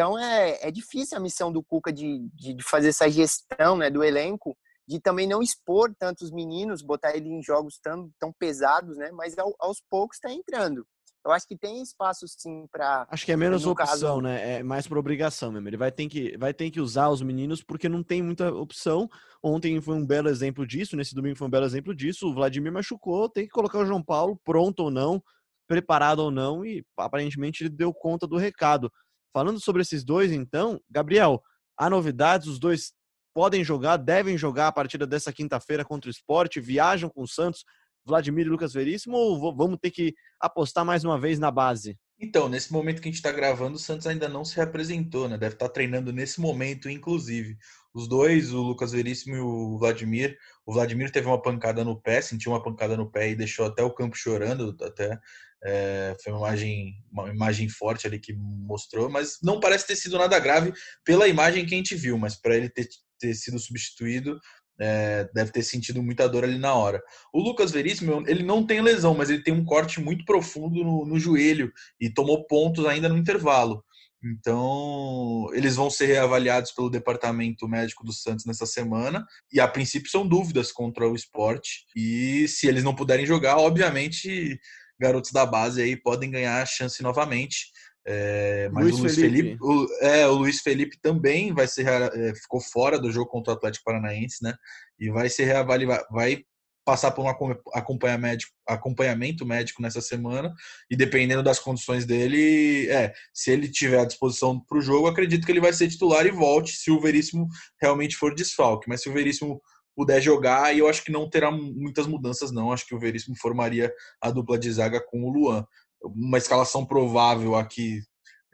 [0.00, 3.90] Então é, é difícil a missão do Cuca de, de, de fazer essa gestão né,
[3.90, 4.56] do elenco
[4.88, 9.10] de também não expor tantos meninos, botar ele em jogos tão, tão pesados, né?
[9.12, 10.86] Mas ao, aos poucos está entrando.
[11.22, 13.06] Eu acho que tem espaço sim para.
[13.10, 14.20] Acho que é menos opção, caso...
[14.22, 14.58] né?
[14.58, 15.68] É mais por obrigação mesmo.
[15.68, 19.06] Ele vai ter, que, vai ter que usar os meninos porque não tem muita opção.
[19.42, 22.26] Ontem foi um belo exemplo disso, nesse domingo foi um belo exemplo disso.
[22.26, 25.22] O Vladimir machucou, tem que colocar o João Paulo pronto ou não,
[25.68, 28.90] preparado ou não, e aparentemente ele deu conta do recado.
[29.32, 31.42] Falando sobre esses dois, então, Gabriel,
[31.76, 32.92] há novidades, os dois
[33.32, 37.64] podem jogar, devem jogar a partida dessa quinta-feira contra o esporte, viajam com o Santos,
[38.04, 41.96] Vladimir e Lucas Veríssimo, ou vamos ter que apostar mais uma vez na base?
[42.22, 45.38] Então, nesse momento que a gente está gravando, o Santos ainda não se representou, né?
[45.38, 47.56] Deve estar tá treinando nesse momento, inclusive.
[47.94, 50.36] Os dois, o Lucas Veríssimo e o Vladimir.
[50.66, 53.82] O Vladimir teve uma pancada no pé, sentiu uma pancada no pé e deixou até
[53.82, 54.76] o campo chorando.
[54.82, 55.18] Até
[55.64, 60.18] é, foi uma imagem, uma imagem forte ali que mostrou, mas não parece ter sido
[60.18, 60.72] nada grave
[61.04, 62.16] pela imagem que a gente viu.
[62.18, 62.88] Mas para ele ter
[63.20, 64.40] ter sido substituído,
[64.80, 67.00] é, deve ter sentido muita dor ali na hora.
[67.32, 71.04] O Lucas Veríssimo, ele não tem lesão, mas ele tem um corte muito profundo no,
[71.04, 71.70] no joelho
[72.00, 73.84] e tomou pontos ainda no intervalo.
[74.22, 79.26] Então, eles vão ser reavaliados pelo departamento médico do Santos nessa semana.
[79.50, 81.86] E a princípio são dúvidas contra o esporte.
[81.96, 84.60] E se eles não puderem jogar, obviamente,
[85.00, 87.70] garotos da base aí podem ganhar a chance novamente.
[88.06, 91.86] É, mas Luiz o Luiz Felipe, Felipe o, é, o Luiz Felipe também vai ser
[91.86, 94.54] é, ficou fora do jogo contra o Atlético Paranaense, né?
[94.98, 96.42] E vai ser reavaliado, vai
[96.84, 97.28] passar por um
[97.74, 100.52] acompanhamento, acompanhamento médico nessa semana
[100.90, 105.44] e dependendo das condições dele, é, se ele tiver à disposição para o jogo, acredito
[105.44, 107.46] que ele vai ser titular e volte se o Veríssimo
[107.80, 108.88] realmente for desfalque.
[108.88, 109.60] Mas se o Veríssimo
[109.94, 112.72] puder jogar, eu acho que não terá muitas mudanças, não.
[112.72, 115.66] Acho que o Veríssimo formaria a dupla de zaga com o Luan
[116.02, 118.00] uma escalação provável aqui,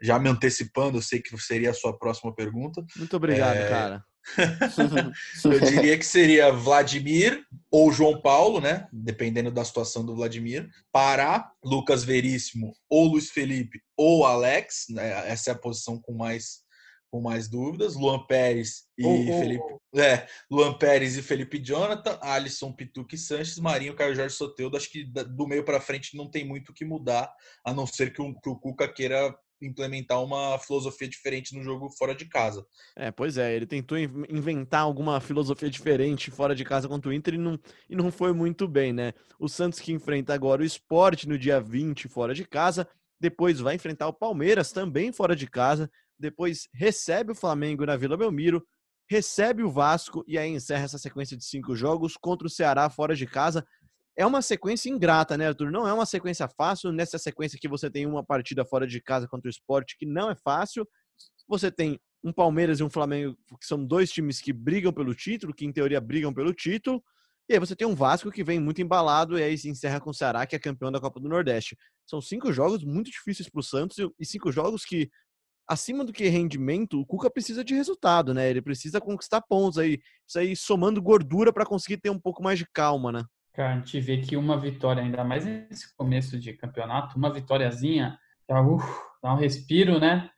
[0.01, 2.85] já me antecipando, eu sei que seria a sua próxima pergunta.
[2.95, 3.69] Muito obrigado, é...
[3.69, 4.03] cara.
[5.45, 8.85] eu diria que seria Vladimir ou João Paulo, né?
[8.91, 10.69] Dependendo da situação do Vladimir.
[10.91, 14.87] Pará, Lucas Veríssimo ou Luiz Felipe ou Alex.
[14.89, 15.29] Né?
[15.29, 16.57] Essa é a posição com mais
[17.09, 17.95] com mais dúvidas.
[17.95, 19.75] Luan Pérez e Oh, oh, Felipe.
[19.95, 24.77] É, Luan Pérez e Felipe Jonathan, Alisson, Pituque e Sanches, Marinho, Caio Jorge Soteudo.
[24.77, 27.33] Acho que do meio para frente não tem muito o que mudar,
[27.65, 31.89] a não ser que o, que o Cuca queira implementar uma filosofia diferente no jogo
[31.89, 32.63] fora de casa.
[32.95, 37.13] É, pois é, ele tentou in- inventar alguma filosofia diferente fora de casa contra o
[37.13, 39.13] Inter e não, e não foi muito bem, né?
[39.39, 42.87] O Santos que enfrenta agora o Sport no dia 20 fora de casa,
[43.19, 48.17] depois vai enfrentar o Palmeiras também fora de casa, depois recebe o Flamengo na Vila
[48.17, 48.65] Belmiro,
[49.09, 53.15] recebe o Vasco e aí encerra essa sequência de cinco jogos contra o Ceará fora
[53.15, 53.65] de casa.
[54.15, 55.71] É uma sequência ingrata, né, Arthur?
[55.71, 56.91] Não é uma sequência fácil.
[56.91, 60.29] Nessa sequência que você tem uma partida fora de casa contra o Sport, que não
[60.31, 60.87] é fácil.
[61.47, 65.53] Você tem um Palmeiras e um Flamengo, que são dois times que brigam pelo título,
[65.53, 67.01] que em teoria brigam pelo título.
[67.49, 70.09] E aí você tem um Vasco que vem muito embalado e aí se encerra com
[70.09, 71.77] o Ceará, que é campeão da Copa do Nordeste.
[72.05, 75.09] São cinco jogos muito difíceis para o Santos e cinco jogos que,
[75.67, 78.49] acima do que rendimento, o Cuca precisa de resultado, né?
[78.49, 82.57] Ele precisa conquistar pontos aí, isso aí somando gordura para conseguir ter um pouco mais
[82.57, 83.23] de calma, né?
[83.53, 88.17] Cara, a gente vê que uma vitória, ainda mais nesse começo de campeonato, uma vitóriazinha,
[88.49, 88.85] já, uf,
[89.21, 90.29] dá um respiro, né?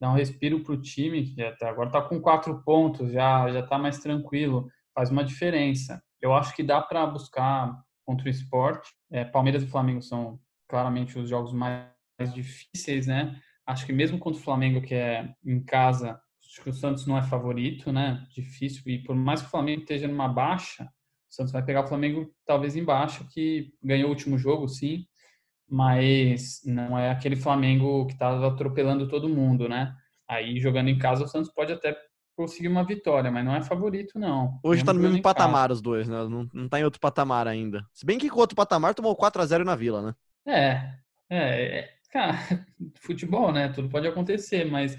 [0.00, 3.78] Dá um respiro pro time, que tá- agora tá com quatro pontos, já, já tá
[3.78, 6.02] mais tranquilo, faz uma diferença.
[6.20, 8.90] Eu acho que dá para buscar contra o esporte.
[9.10, 11.86] É, Palmeiras e Flamengo são claramente os jogos mais
[12.34, 13.38] difíceis, né?
[13.66, 17.16] Acho que mesmo contra o Flamengo, que é em casa, acho que o Santos não
[17.16, 18.24] é favorito, né?
[18.34, 18.82] Difícil.
[18.86, 22.30] E por mais que o Flamengo esteja numa baixa, o Santos vai pegar o Flamengo
[22.46, 25.06] talvez embaixo, que ganhou o último jogo, sim,
[25.68, 29.94] mas não é aquele Flamengo que estava atropelando todo mundo, né?
[30.28, 31.96] Aí jogando em casa o Santos pode até
[32.36, 34.58] conseguir uma vitória, mas não é favorito, não.
[34.62, 35.34] Hoje tá no mesmo em casa.
[35.34, 36.16] patamar os dois, né?
[36.28, 37.84] Não, não tá em outro patamar ainda.
[37.92, 40.14] Se bem que com outro patamar tomou 4 a 0 na Vila, né?
[40.46, 40.94] É,
[41.30, 42.38] é, é, cara,
[43.02, 43.68] futebol, né?
[43.68, 44.96] Tudo pode acontecer, mas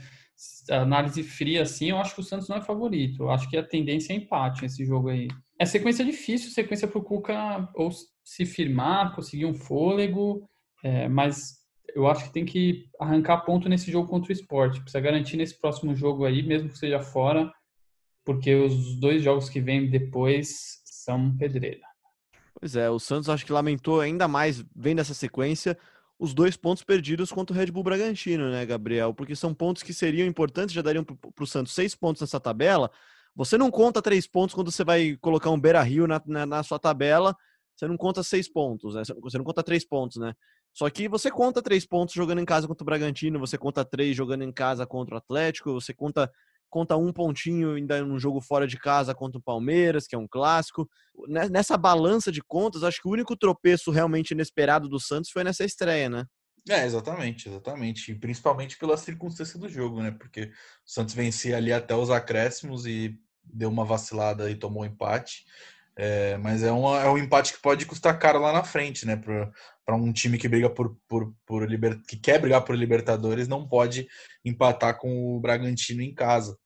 [0.70, 3.24] análise fria assim, eu acho que o Santos não é favorito.
[3.24, 5.30] Eu acho que a tendência é empate nesse jogo aí.
[5.58, 7.90] É sequência difícil, sequência pro Cuca ou
[8.22, 10.46] se firmar, conseguir um fôlego,
[10.84, 11.64] é, mas
[11.96, 14.82] eu acho que tem que arrancar ponto nesse jogo contra o esporte.
[14.82, 17.50] Precisa garantir nesse próximo jogo aí, mesmo que seja fora,
[18.26, 21.88] porque os dois jogos que vêm depois são pedreira.
[22.60, 25.78] Pois é, o Santos acho que lamentou ainda mais, vendo essa sequência,
[26.18, 29.14] os dois pontos perdidos contra o Red Bull Bragantino, né, Gabriel?
[29.14, 32.90] Porque são pontos que seriam importantes, já dariam para o Santos seis pontos nessa tabela.
[33.36, 36.64] Você não conta três pontos quando você vai colocar um Beira Rio na, na, na
[36.64, 37.36] sua tabela,
[37.76, 39.04] você não conta seis pontos, né?
[39.22, 40.34] Você não conta três pontos, né?
[40.74, 44.16] Só que você conta três pontos jogando em casa contra o Bragantino, você conta três
[44.16, 46.32] jogando em casa contra o Atlético, você conta,
[46.70, 50.28] conta um pontinho ainda num jogo fora de casa contra o Palmeiras, que é um
[50.28, 50.90] clássico.
[51.28, 55.44] Né, Nessa balança de contas, acho que o único tropeço realmente inesperado do Santos foi
[55.44, 56.26] nessa estreia, né?
[56.68, 58.12] É, exatamente, exatamente.
[58.12, 60.12] E principalmente pela circunstância do jogo, né?
[60.12, 60.52] Porque o
[60.84, 65.46] Santos vencia ali até os acréscimos e deu uma vacilada e tomou um empate.
[65.98, 69.16] É, mas é, uma, é um empate que pode custar caro lá na frente, né?
[69.16, 73.68] Para um time que briga por, por, por liber, que quer brigar por Libertadores, não
[73.68, 74.08] pode
[74.44, 76.58] empatar com o Bragantino em casa.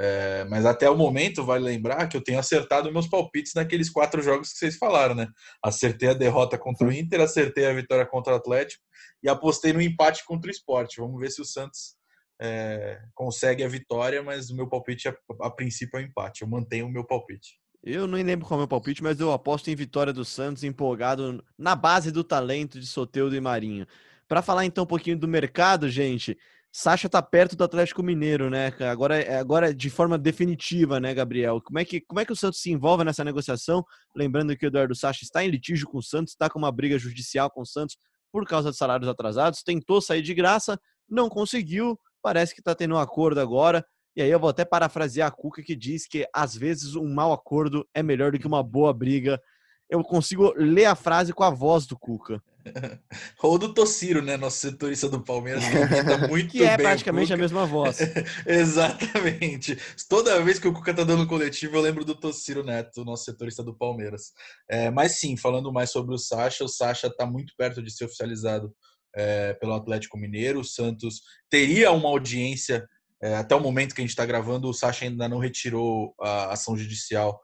[0.00, 4.22] É, mas até o momento, vale lembrar que eu tenho acertado meus palpites naqueles quatro
[4.22, 5.26] jogos que vocês falaram, né?
[5.62, 8.82] Acertei a derrota contra o Inter, acertei a vitória contra o Atlético
[9.22, 11.00] e apostei no empate contra o esporte.
[11.00, 11.96] Vamos ver se o Santos
[12.40, 16.42] é, consegue a vitória, mas o meu palpite a, a princípio é o empate.
[16.42, 17.58] Eu mantenho o meu palpite.
[17.82, 20.64] Eu nem lembro qual é o meu palpite, mas eu aposto em vitória do Santos,
[20.64, 23.86] empolgado na base do talento de Soteudo e Marinho.
[24.26, 26.36] Para falar então um pouquinho do mercado, gente,
[26.70, 28.72] Sacha tá perto do Atlético Mineiro, né?
[28.80, 31.62] Agora, agora de forma definitiva, né, Gabriel?
[31.62, 33.84] Como é, que, como é que o Santos se envolve nessa negociação?
[34.14, 36.98] Lembrando que o Eduardo Sacha está em litígio com o Santos, está com uma briga
[36.98, 37.96] judicial com o Santos
[38.30, 42.94] por causa de salários atrasados, tentou sair de graça, não conseguiu, parece que está tendo
[42.94, 43.84] um acordo agora.
[44.18, 47.32] E aí eu vou até parafrasear a Cuca que diz que às vezes um mau
[47.32, 49.40] acordo é melhor do que uma boa briga.
[49.88, 52.42] Eu consigo ler a frase com a voz do Cuca.
[53.40, 54.36] Ou do Tociro, né?
[54.36, 55.70] Nosso setorista do Palmeiras, que
[56.26, 57.98] muito que é bem praticamente a mesma voz.
[58.44, 59.78] Exatamente.
[60.08, 63.62] Toda vez que o Cuca tá dando coletivo, eu lembro do Tociro Neto, nosso setorista
[63.62, 64.32] do Palmeiras.
[64.68, 68.06] É, mas sim, falando mais sobre o Sacha, o Sacha tá muito perto de ser
[68.06, 68.74] oficializado
[69.14, 70.58] é, pelo Atlético Mineiro.
[70.58, 72.84] O Santos teria uma audiência
[73.22, 76.52] é, até o momento que a gente está gravando, o Sacha ainda não retirou a
[76.52, 77.40] ação judicial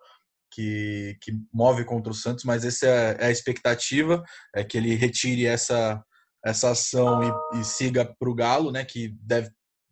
[0.53, 4.23] que, que move contra o Santos, mas essa é, é a expectativa,
[4.55, 6.03] é que ele retire essa,
[6.45, 9.51] essa ação e, e siga para o Galo, né, que deve,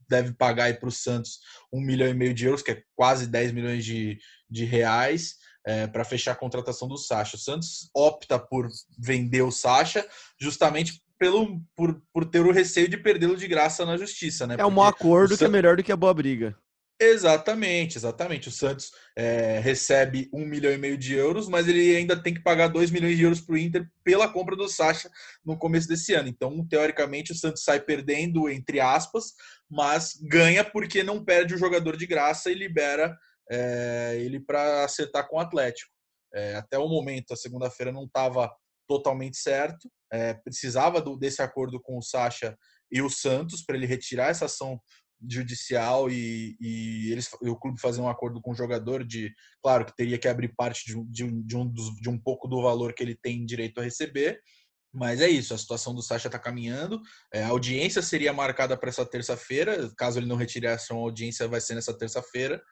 [0.09, 1.41] deve pagar para o Santos
[1.73, 4.19] um milhão e meio de euros, que é quase 10 milhões de,
[4.49, 7.37] de reais, é, para fechar a contratação do Sacha.
[7.37, 8.69] O Santos opta por
[8.99, 10.07] vender o Sacha
[10.41, 14.57] justamente pelo, por, por ter o receio de perdê-lo de graça na justiça, né?
[14.59, 16.59] É um acordo que é melhor do que a boa briga.
[17.01, 18.49] Exatamente, exatamente.
[18.49, 22.43] O Santos é, recebe um milhão e meio de euros, mas ele ainda tem que
[22.43, 25.09] pagar dois milhões de euros para o Inter pela compra do Sacha
[25.45, 26.29] no começo desse ano.
[26.29, 29.27] Então, teoricamente, o Santos sai perdendo, entre aspas,
[29.71, 33.17] mas ganha porque não perde o jogador de graça e libera
[33.49, 35.93] é, ele para acertar com o Atlético.
[36.35, 38.53] É, até o momento, a segunda-feira não estava
[38.89, 42.57] totalmente certo, é, precisava do, desse acordo com o Sacha
[42.91, 44.81] e o Santos para ele retirar essa ação
[45.29, 49.95] judicial e, e eles, o clube fazer um acordo com o jogador de, claro, que
[49.95, 52.93] teria que abrir parte de, de, um, de, um, dos, de um pouco do valor
[52.93, 54.41] que ele tem direito a receber.
[54.93, 57.01] Mas é isso, a situação do Sacha está caminhando.
[57.33, 59.91] É, a audiência seria marcada para essa terça-feira.
[59.97, 62.63] Caso ele não retire a ação, a audiência vai ser nessa terça-feira.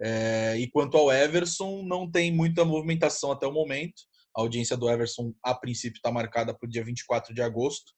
[0.00, 4.02] É, e quanto ao Everson, não tem muita movimentação até o momento.
[4.36, 7.92] A audiência do Everson, a princípio, está marcada para o dia 24 de agosto.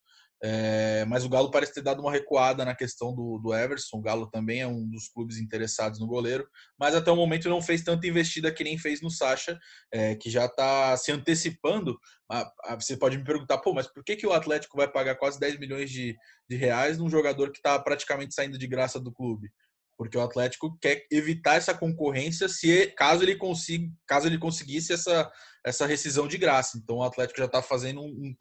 [0.47, 3.97] É, mas o Galo parece ter dado uma recuada na questão do, do Everson.
[3.97, 6.47] O Galo também é um dos clubes interessados no goleiro,
[6.79, 9.59] mas até o momento não fez tanta investida que nem fez no Sacha,
[9.90, 11.99] é, que já está se antecipando.
[12.31, 15.14] A, a, você pode me perguntar, pô, mas por que, que o Atlético vai pagar
[15.14, 16.14] quase 10 milhões de,
[16.47, 19.51] de reais num jogador que está praticamente saindo de graça do clube?
[19.97, 25.31] porque o Atlético quer evitar essa concorrência se caso ele consiga, caso ele conseguisse essa,
[25.64, 26.79] essa rescisão de graça.
[26.79, 28.35] Então o Atlético já está fazendo um, um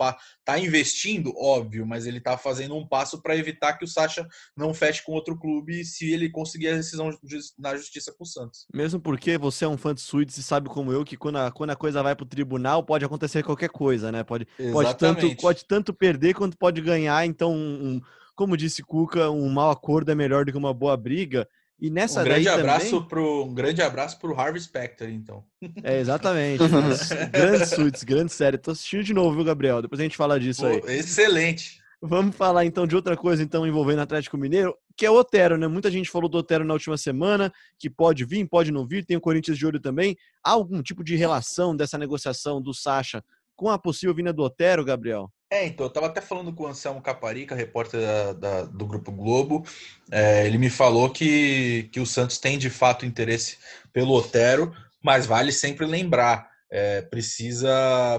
[0.43, 4.73] tá investindo, óbvio, mas ele está fazendo um passo para evitar que o Sacha não
[4.73, 7.09] feche com outro clube se ele conseguir a rescisão
[7.57, 8.65] na justiça com o Santos.
[8.73, 11.51] Mesmo porque você é um fã de suítes e sabe como eu que quando a,
[11.51, 14.23] quando a coisa vai para o tribunal pode acontecer qualquer coisa, né?
[14.23, 17.25] Pode, pode tanto pode tanto perder quanto pode ganhar.
[17.25, 18.01] Então um,
[18.36, 21.47] como disse Cuca, um mau acordo é melhor do que uma boa briga.
[21.79, 23.07] E nessa um grande abraço também...
[23.07, 25.43] pro um grande abraço pro Harvey Specter, então.
[25.83, 26.63] É, exatamente.
[27.31, 28.57] grandes suítes, grande série.
[28.57, 29.81] Tô assistindo de novo, viu, Gabriel?
[29.81, 30.97] Depois a gente fala disso Pô, aí.
[30.97, 31.83] Excelente.
[32.05, 35.67] Vamos falar então de outra coisa então envolvendo Atlético Mineiro, que é o Otero, né?
[35.67, 39.15] Muita gente falou do Otero na última semana, que pode vir, pode não vir, tem
[39.15, 40.17] o Corinthians de olho também.
[40.43, 43.23] Há algum tipo de relação dessa negociação do Sacha
[43.55, 45.29] com a possível vinda do Otero, Gabriel?
[45.53, 49.11] É, então, eu estava até falando com o Anselmo Caparica, repórter da, da, do Grupo
[49.11, 49.63] Globo.
[50.11, 53.59] É, ele me falou que, que o Santos tem de fato interesse
[53.93, 57.69] pelo Otero, mas vale sempre lembrar: é, precisa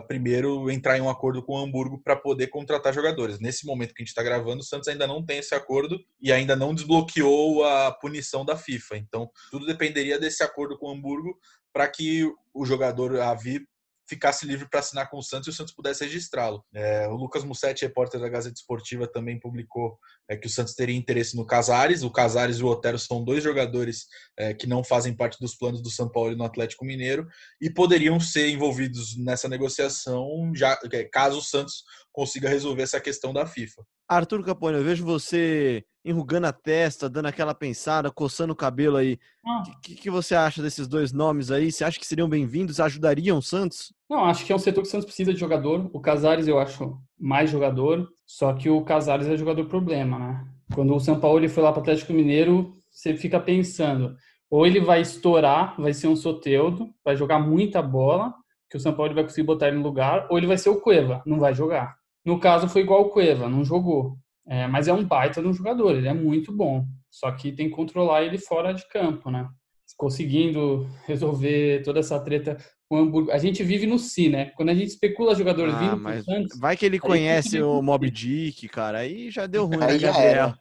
[0.07, 3.41] primeiro entrar em um acordo com o Hamburgo para poder contratar jogadores.
[3.41, 6.31] Nesse momento que a gente está gravando, o Santos ainda não tem esse acordo e
[6.33, 8.97] ainda não desbloqueou a punição da FIFA.
[8.99, 11.37] Então, tudo dependeria desse acordo com o Hamburgo
[11.73, 13.67] para que o jogador a vir
[14.09, 16.65] ficasse livre para assinar com o Santos e o Santos pudesse registrá-lo.
[16.75, 20.97] É, o Lucas Mussetti, repórter da Gazeta Esportiva, também publicou é, que o Santos teria
[20.97, 22.03] interesse no Casares.
[22.03, 24.07] O Casares e o Otero são dois jogadores
[24.39, 27.27] é, que não fazem parte dos planos do São Paulo e no Atlético Mineiro
[27.61, 33.33] e poderiam ser envolvidos nessa negociação já é, caso o Santos consiga resolver essa questão
[33.33, 33.85] da FIFA.
[34.09, 39.19] Arthur Capone, eu vejo você enrugando a testa, dando aquela pensada, coçando o cabelo aí.
[39.43, 39.63] O ah.
[39.83, 41.73] que, que, você acha desses dois nomes aí?
[41.73, 42.79] Você acha que seriam bem-vindos?
[42.79, 43.93] Ajudariam o Santos?
[44.09, 45.89] Não, acho que é um setor que o Santos precisa de jogador.
[45.95, 50.45] O Casares eu acho mais jogador, só que o Casares é jogador problema, né?
[50.75, 54.15] Quando o São Paulo foi lá para o Atlético Mineiro, você fica pensando,
[54.51, 58.35] ou ele vai estourar, vai ser um Soteudo, vai jogar muita bola,
[58.71, 60.81] que o São Paulo vai conseguir botar ele no lugar, ou ele vai ser o
[60.81, 61.97] Cueva, não vai jogar.
[62.25, 64.17] No caso, foi igual o Cueva, não jogou.
[64.47, 66.87] É, mas é um baita de um jogador, ele é muito bom.
[67.11, 69.49] Só que tem que controlar ele fora de campo, né?
[69.97, 72.57] Conseguindo resolver toda essa treta
[72.89, 73.31] com o Hamburgo.
[73.31, 74.47] A gente vive no si, né?
[74.57, 78.11] Quando a gente especula jogadores ah, vindo mas Santos, Vai que ele conhece o Mob
[78.11, 78.99] Dick, cara.
[78.99, 80.55] Aí já deu ruim, né, Gabriel?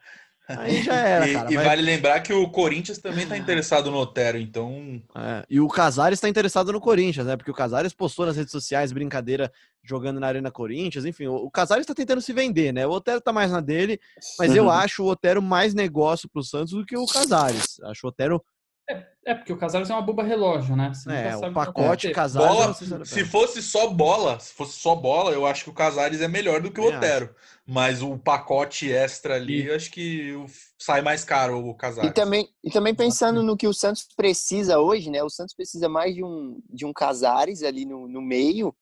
[0.47, 1.53] Aí já era, e, cara.
[1.53, 5.01] E, vale lembrar que o Corinthians também está interessado no Otero, então.
[5.15, 7.37] É, e o Casares está interessado no Corinthians, né?
[7.37, 9.51] Porque o Casares postou nas redes sociais brincadeira
[9.81, 11.05] jogando na Arena Corinthians.
[11.05, 12.85] Enfim, o, o Casares está tentando se vender, né?
[12.85, 13.99] O Otero está mais na dele,
[14.37, 14.57] mas uhum.
[14.57, 17.79] eu acho o Otero mais negócio para o Santos do que o Casares.
[17.83, 18.43] Acho o Otero
[18.89, 20.91] é, é, porque o Casares é uma boba relógio, né?
[20.93, 22.79] Você é, o pacote Casares.
[22.79, 26.27] Bola, se fosse só bola, se fosse só bola, eu acho que o Casares é
[26.27, 27.25] melhor do que o Otero.
[27.25, 27.53] Acho.
[27.65, 30.33] Mas o pacote extra ali, acho que
[30.77, 32.09] sai mais caro o Casares.
[32.09, 35.23] E também, e também pensando no que o Santos precisa hoje, né?
[35.23, 38.75] O Santos precisa mais de um, de um Casares ali no, no meio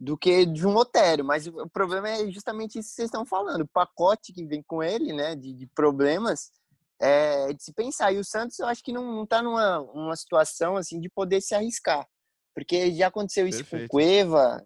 [0.00, 1.24] do que de um Otero.
[1.24, 3.60] Mas o problema é justamente isso que vocês estão falando.
[3.60, 5.36] O pacote que vem com ele, né?
[5.36, 6.50] de, de problemas
[7.00, 8.12] é, de se pensar.
[8.12, 11.54] E o Santos, eu acho que não está numa uma situação assim de poder se
[11.54, 12.06] arriscar,
[12.54, 13.82] porque já aconteceu isso Perfeito.
[13.82, 14.64] com o Cueva,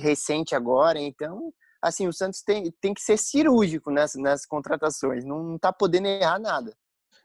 [0.00, 1.52] recente agora, então,
[1.82, 6.38] assim, o Santos tem, tem que ser cirúrgico nessas, nessas contratações, não está podendo errar
[6.38, 6.76] nada.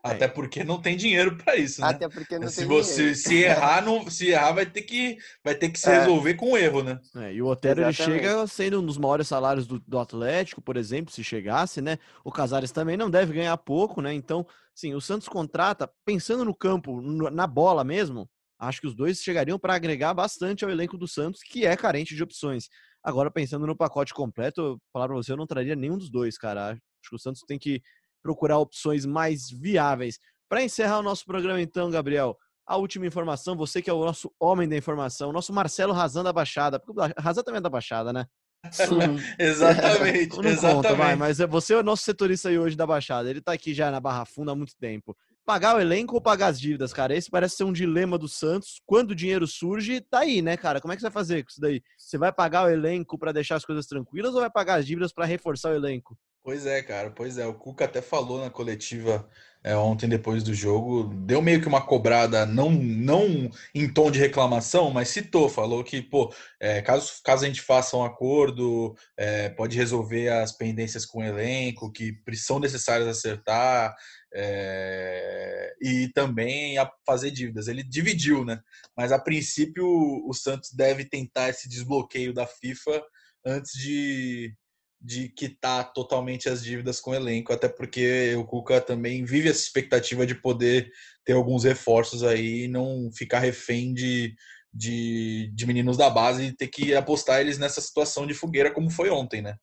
[0.03, 1.89] Até porque não tem dinheiro para isso, né?
[1.89, 3.15] Até porque não se tem você dinheiro.
[3.15, 5.99] se errar, não, se errar vai ter que vai ter que se É.
[5.99, 6.99] resolver com erro, né?
[7.17, 10.77] É, e o Otero ele chega sendo um dos maiores salários do, do Atlético, por
[10.77, 11.97] exemplo, se chegasse, né?
[12.23, 14.13] O Casares também não deve ganhar pouco, né?
[14.13, 14.45] Então,
[14.75, 18.29] sim, o Santos contrata, pensando no campo, na bola mesmo,
[18.59, 22.15] acho que os dois chegariam para agregar bastante ao elenco do Santos, que é carente
[22.15, 22.69] de opções.
[23.03, 26.37] Agora, pensando no pacote completo, eu falar pra você, eu não traria nenhum dos dois,
[26.37, 26.71] cara.
[26.71, 27.81] Acho que o Santos tem que
[28.21, 30.17] procurar opções mais viáveis.
[30.49, 34.31] Para encerrar o nosso programa, então, Gabriel, a última informação, você que é o nosso
[34.39, 38.13] homem da informação, nosso Marcelo Razan da Baixada, porque o Razan também é da Baixada,
[38.13, 38.25] né?
[39.39, 40.75] Exatamente, Não exatamente.
[40.75, 43.29] conta, vai, mas é- você é o nosso setorista aí hoje da Baixada.
[43.29, 45.15] Ele tá aqui já na Barra Funda há muito tempo.
[45.45, 47.15] Pagar o elenco ou pagar as dívidas, cara?
[47.15, 48.81] Esse parece ser um dilema do Santos.
[48.85, 50.79] Quando o dinheiro surge, tá aí, né, cara?
[50.79, 51.81] Como é que você vai fazer com isso daí?
[51.97, 55.11] Você vai pagar o elenco pra deixar as coisas tranquilas ou vai pagar as dívidas
[55.11, 56.15] pra reforçar o elenco?
[56.43, 57.45] Pois é, cara, pois é.
[57.45, 59.29] O Cuca até falou na coletiva
[59.63, 64.17] é, ontem, depois do jogo, deu meio que uma cobrada, não, não em tom de
[64.17, 69.49] reclamação, mas citou, falou que, pô, é, caso, caso a gente faça um acordo, é,
[69.49, 73.93] pode resolver as pendências com o elenco, que são necessárias acertar,
[74.33, 77.67] é, e também a fazer dívidas.
[77.67, 78.61] Ele dividiu, né?
[78.95, 83.03] Mas a princípio o Santos deve tentar esse desbloqueio da FIFA
[83.45, 84.53] antes de
[85.01, 89.61] de quitar totalmente as dívidas com o elenco, até porque o Cuca também vive essa
[89.61, 90.91] expectativa de poder
[91.23, 94.35] ter alguns reforços aí e não ficar refém de,
[94.73, 98.89] de, de meninos da base e ter que apostar eles nessa situação de fogueira como
[98.89, 99.55] foi ontem, né?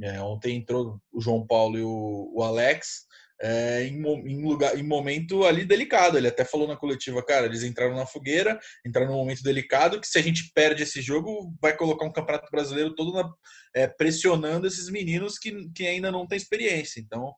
[0.00, 3.06] É, ontem entrou o João Paulo e o, o Alex
[3.42, 6.16] é, em, em lugar, em momento ali delicado.
[6.16, 10.06] Ele até falou na coletiva, cara, eles entraram na fogueira, entraram num momento delicado, que
[10.06, 13.28] se a gente perde esse jogo, vai colocar um campeonato brasileiro todo na,
[13.74, 17.00] é, pressionando esses meninos que, que ainda não têm experiência.
[17.00, 17.34] Então,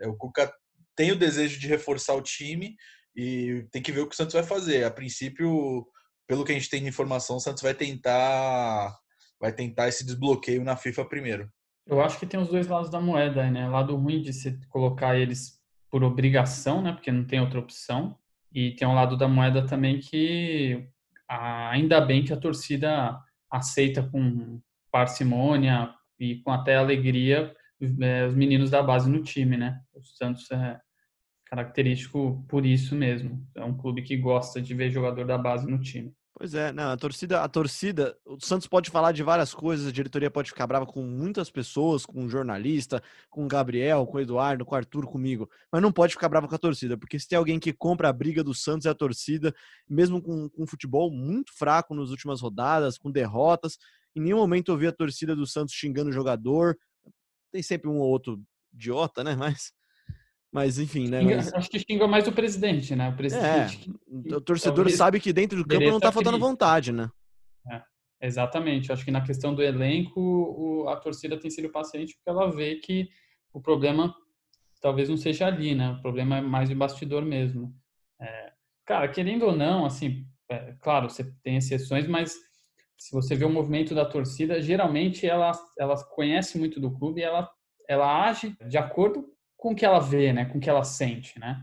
[0.00, 0.52] é, o Cuca
[0.94, 2.76] tem o desejo de reforçar o time
[3.16, 4.84] e tem que ver o que o Santos vai fazer.
[4.84, 5.84] A princípio,
[6.26, 8.96] pelo que a gente tem de informação, o Santos vai tentar
[9.40, 11.48] vai tentar esse desbloqueio na FIFA primeiro.
[11.88, 13.66] Eu acho que tem os dois lados da moeda, né?
[13.66, 15.58] Lado ruim de se colocar eles
[15.90, 16.92] por obrigação, né?
[16.92, 18.16] Porque não tem outra opção.
[18.52, 20.86] E tem um lado da moeda também que
[21.26, 23.18] ainda bem que a torcida
[23.50, 24.60] aceita com
[24.90, 29.80] parcimônia e com até alegria eh, os meninos da base no time, né?
[29.94, 30.78] O Santos é
[31.46, 33.46] característico por isso mesmo.
[33.54, 36.12] É um clube que gosta de ver jogador da base no time.
[36.38, 39.90] Pois é, não, a torcida, a torcida, o Santos pode falar de várias coisas, a
[39.90, 44.20] diretoria pode ficar brava com muitas pessoas, com o jornalista, com o Gabriel, com o
[44.20, 47.26] Eduardo, com o Arthur, comigo, mas não pode ficar brava com a torcida, porque se
[47.26, 49.52] tem alguém que compra a briga do Santos é a torcida,
[49.88, 53.76] mesmo com, com um futebol muito fraco nas últimas rodadas, com derrotas,
[54.14, 56.78] em nenhum momento eu vi a torcida do Santos xingando o jogador,
[57.50, 58.40] tem sempre um ou outro
[58.72, 59.72] idiota, né, mas,
[60.52, 61.52] mas enfim, né, mas...
[61.54, 63.08] Acho que xinga mais o presidente, né?
[63.08, 66.38] O É, presidente que o torcedor talvez sabe que dentro do campo não tá faltando
[66.38, 67.10] vontade, né?
[68.20, 68.90] Exatamente.
[68.90, 72.76] Acho que na questão do elenco, o- a torcida tem sido paciente porque ela vê
[72.76, 73.08] que
[73.52, 74.12] o problema
[74.80, 75.90] talvez não seja ali, né?
[75.90, 77.72] O problema é mais de bastidor mesmo.
[78.20, 78.52] É,
[78.84, 82.34] cara, querendo ou não, assim, é, claro, você tem exceções, mas
[82.96, 87.24] se você vê o movimento da torcida, geralmente ela, ela conhece muito do clube e
[87.24, 87.48] ela,
[87.88, 90.46] ela age de acordo com o que ela vê, né?
[90.46, 91.62] Com o que ela sente, né?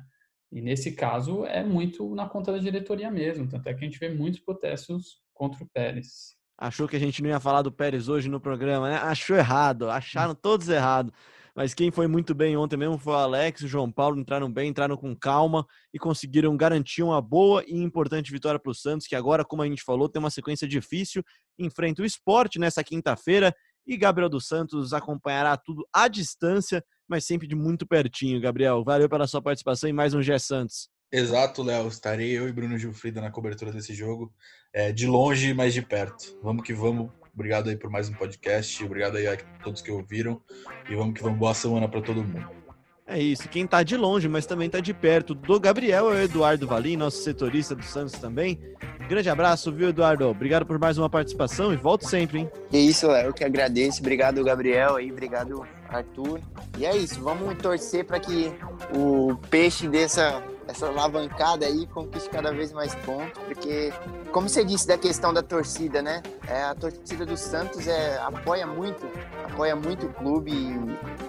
[0.52, 3.98] E nesse caso é muito na conta da diretoria mesmo, tanto é que a gente
[3.98, 6.36] vê muitos protestos contra o Pérez.
[6.58, 8.98] Achou que a gente não ia falar do Pérez hoje no programa, né?
[8.98, 11.12] Achou errado, acharam todos errado.
[11.56, 14.70] Mas quem foi muito bem ontem mesmo foi o Alex o João Paulo, entraram bem,
[14.70, 19.16] entraram com calma e conseguiram garantir uma boa e importante vitória para o Santos, que
[19.16, 21.24] agora, como a gente falou, tem uma sequência difícil,
[21.58, 23.56] enfrenta o esporte nessa quinta-feira
[23.88, 28.84] e Gabriel dos Santos acompanhará tudo à distância, mas sempre de muito pertinho, Gabriel.
[28.84, 30.90] Valeu pela sua participação em mais um G Santos.
[31.12, 31.88] Exato, Léo.
[31.88, 34.34] Estarei eu e Bruno Gilfrida na cobertura desse jogo,
[34.74, 36.38] é, de longe, mas de perto.
[36.42, 37.10] Vamos que vamos.
[37.34, 38.84] Obrigado aí por mais um podcast.
[38.84, 40.42] Obrigado aí a todos que ouviram.
[40.90, 41.38] E vamos que vamos.
[41.38, 42.65] Boa semana para todo mundo.
[43.08, 43.48] É isso.
[43.50, 46.98] Quem tá de longe, mas também tá de perto do Gabriel é o Eduardo Valim,
[46.98, 48.60] nosso setorista do Santos também.
[49.08, 50.28] Grande abraço, viu, Eduardo?
[50.28, 52.52] Obrigado por mais uma participação e volto sempre, hein?
[52.72, 54.00] Que isso, Léo, que agradeço.
[54.00, 56.42] Obrigado, Gabriel, aí, obrigado, Arthur.
[56.80, 58.52] E é isso, vamos torcer para que
[58.96, 63.94] o peixe dessa essa alavancada aí conquiste cada vez mais pontos, porque,
[64.32, 66.24] como você disse da questão da torcida, né?
[66.48, 69.06] É, a torcida do Santos é, apoia muito,
[69.44, 70.52] apoia muito o clube,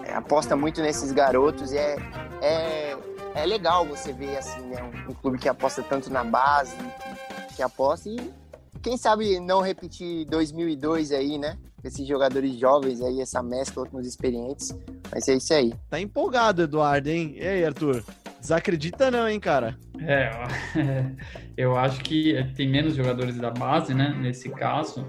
[0.03, 1.97] é, aposta muito nesses garotos e é,
[2.41, 2.97] é,
[3.35, 4.81] é legal você ver assim, né?
[4.83, 6.75] Um, um clube que aposta tanto na base,
[7.55, 8.33] que, aposta e
[8.81, 11.57] quem sabe não repetir 2002 aí, né?
[11.87, 14.77] Esses jogadores jovens aí, essa mescla com os experientes.
[15.11, 15.73] Mas é isso aí.
[15.89, 17.35] Tá empolgado, Eduardo, hein?
[17.37, 18.03] E aí, Arthur?
[18.39, 19.77] Desacredita não, hein, cara?
[19.99, 20.31] É,
[21.57, 25.05] eu acho que tem menos jogadores da base, né, nesse caso,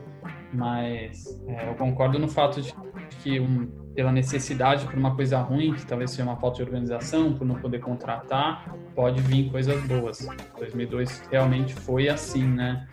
[0.52, 2.74] mas é, eu concordo no fato de
[3.22, 3.68] que um,
[3.98, 7.56] pela necessidade por uma coisa ruim, que talvez seja uma falta de organização, por não
[7.56, 10.24] poder contratar, pode vir coisas boas.
[10.56, 12.86] 2002 realmente foi assim, né?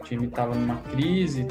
[0.00, 1.46] O time estava numa crise,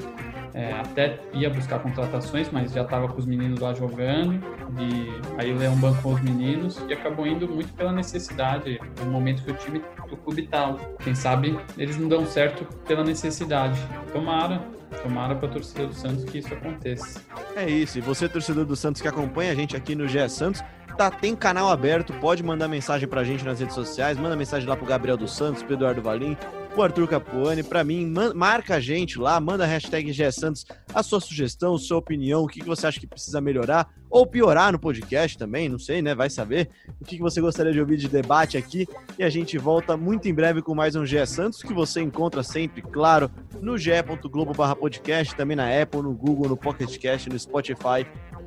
[0.55, 4.43] é, até ia buscar contratações, mas já estava com os meninos lá jogando,
[4.79, 9.43] e aí o Leão bancou os meninos e acabou indo muito pela necessidade, no momento
[9.43, 10.75] que o time do clube está.
[11.03, 13.79] Quem sabe eles não dão certo pela necessidade.
[14.11, 14.63] Tomara,
[15.01, 17.21] tomara para a torcida do Santos que isso aconteça.
[17.55, 20.63] É isso, e você, torcedor do Santos que acompanha a gente aqui no GE Santos,
[20.97, 24.75] tá, tem canal aberto, pode mandar mensagem pra gente nas redes sociais, manda mensagem lá
[24.75, 26.37] pro Gabriel dos Santos, pro Eduardo Valim,
[26.79, 31.19] o Arthur Capuani, para mim, marca a gente lá, manda a hashtag Santos, a sua
[31.19, 35.69] sugestão, sua opinião, o que, você acha que precisa melhorar ou piorar no podcast também,
[35.69, 36.13] não sei, né?
[36.13, 36.69] Vai saber
[36.99, 38.87] o que, você gostaria de ouvir de debate aqui.
[39.17, 42.43] E a gente volta muito em breve com mais um GE Santos, que você encontra
[42.43, 43.29] sempre, claro,
[43.61, 48.05] no ge.globo podcast, também na Apple, no Google, no Pocket Cast, no Spotify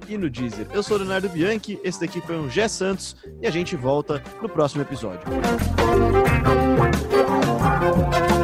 [0.08, 0.66] e no Deezer.
[0.72, 4.48] Eu sou Leonardo Bianchi, esse daqui foi um Gé Santos e a gente volta no
[4.48, 5.22] próximo episódio.
[7.68, 8.37] You.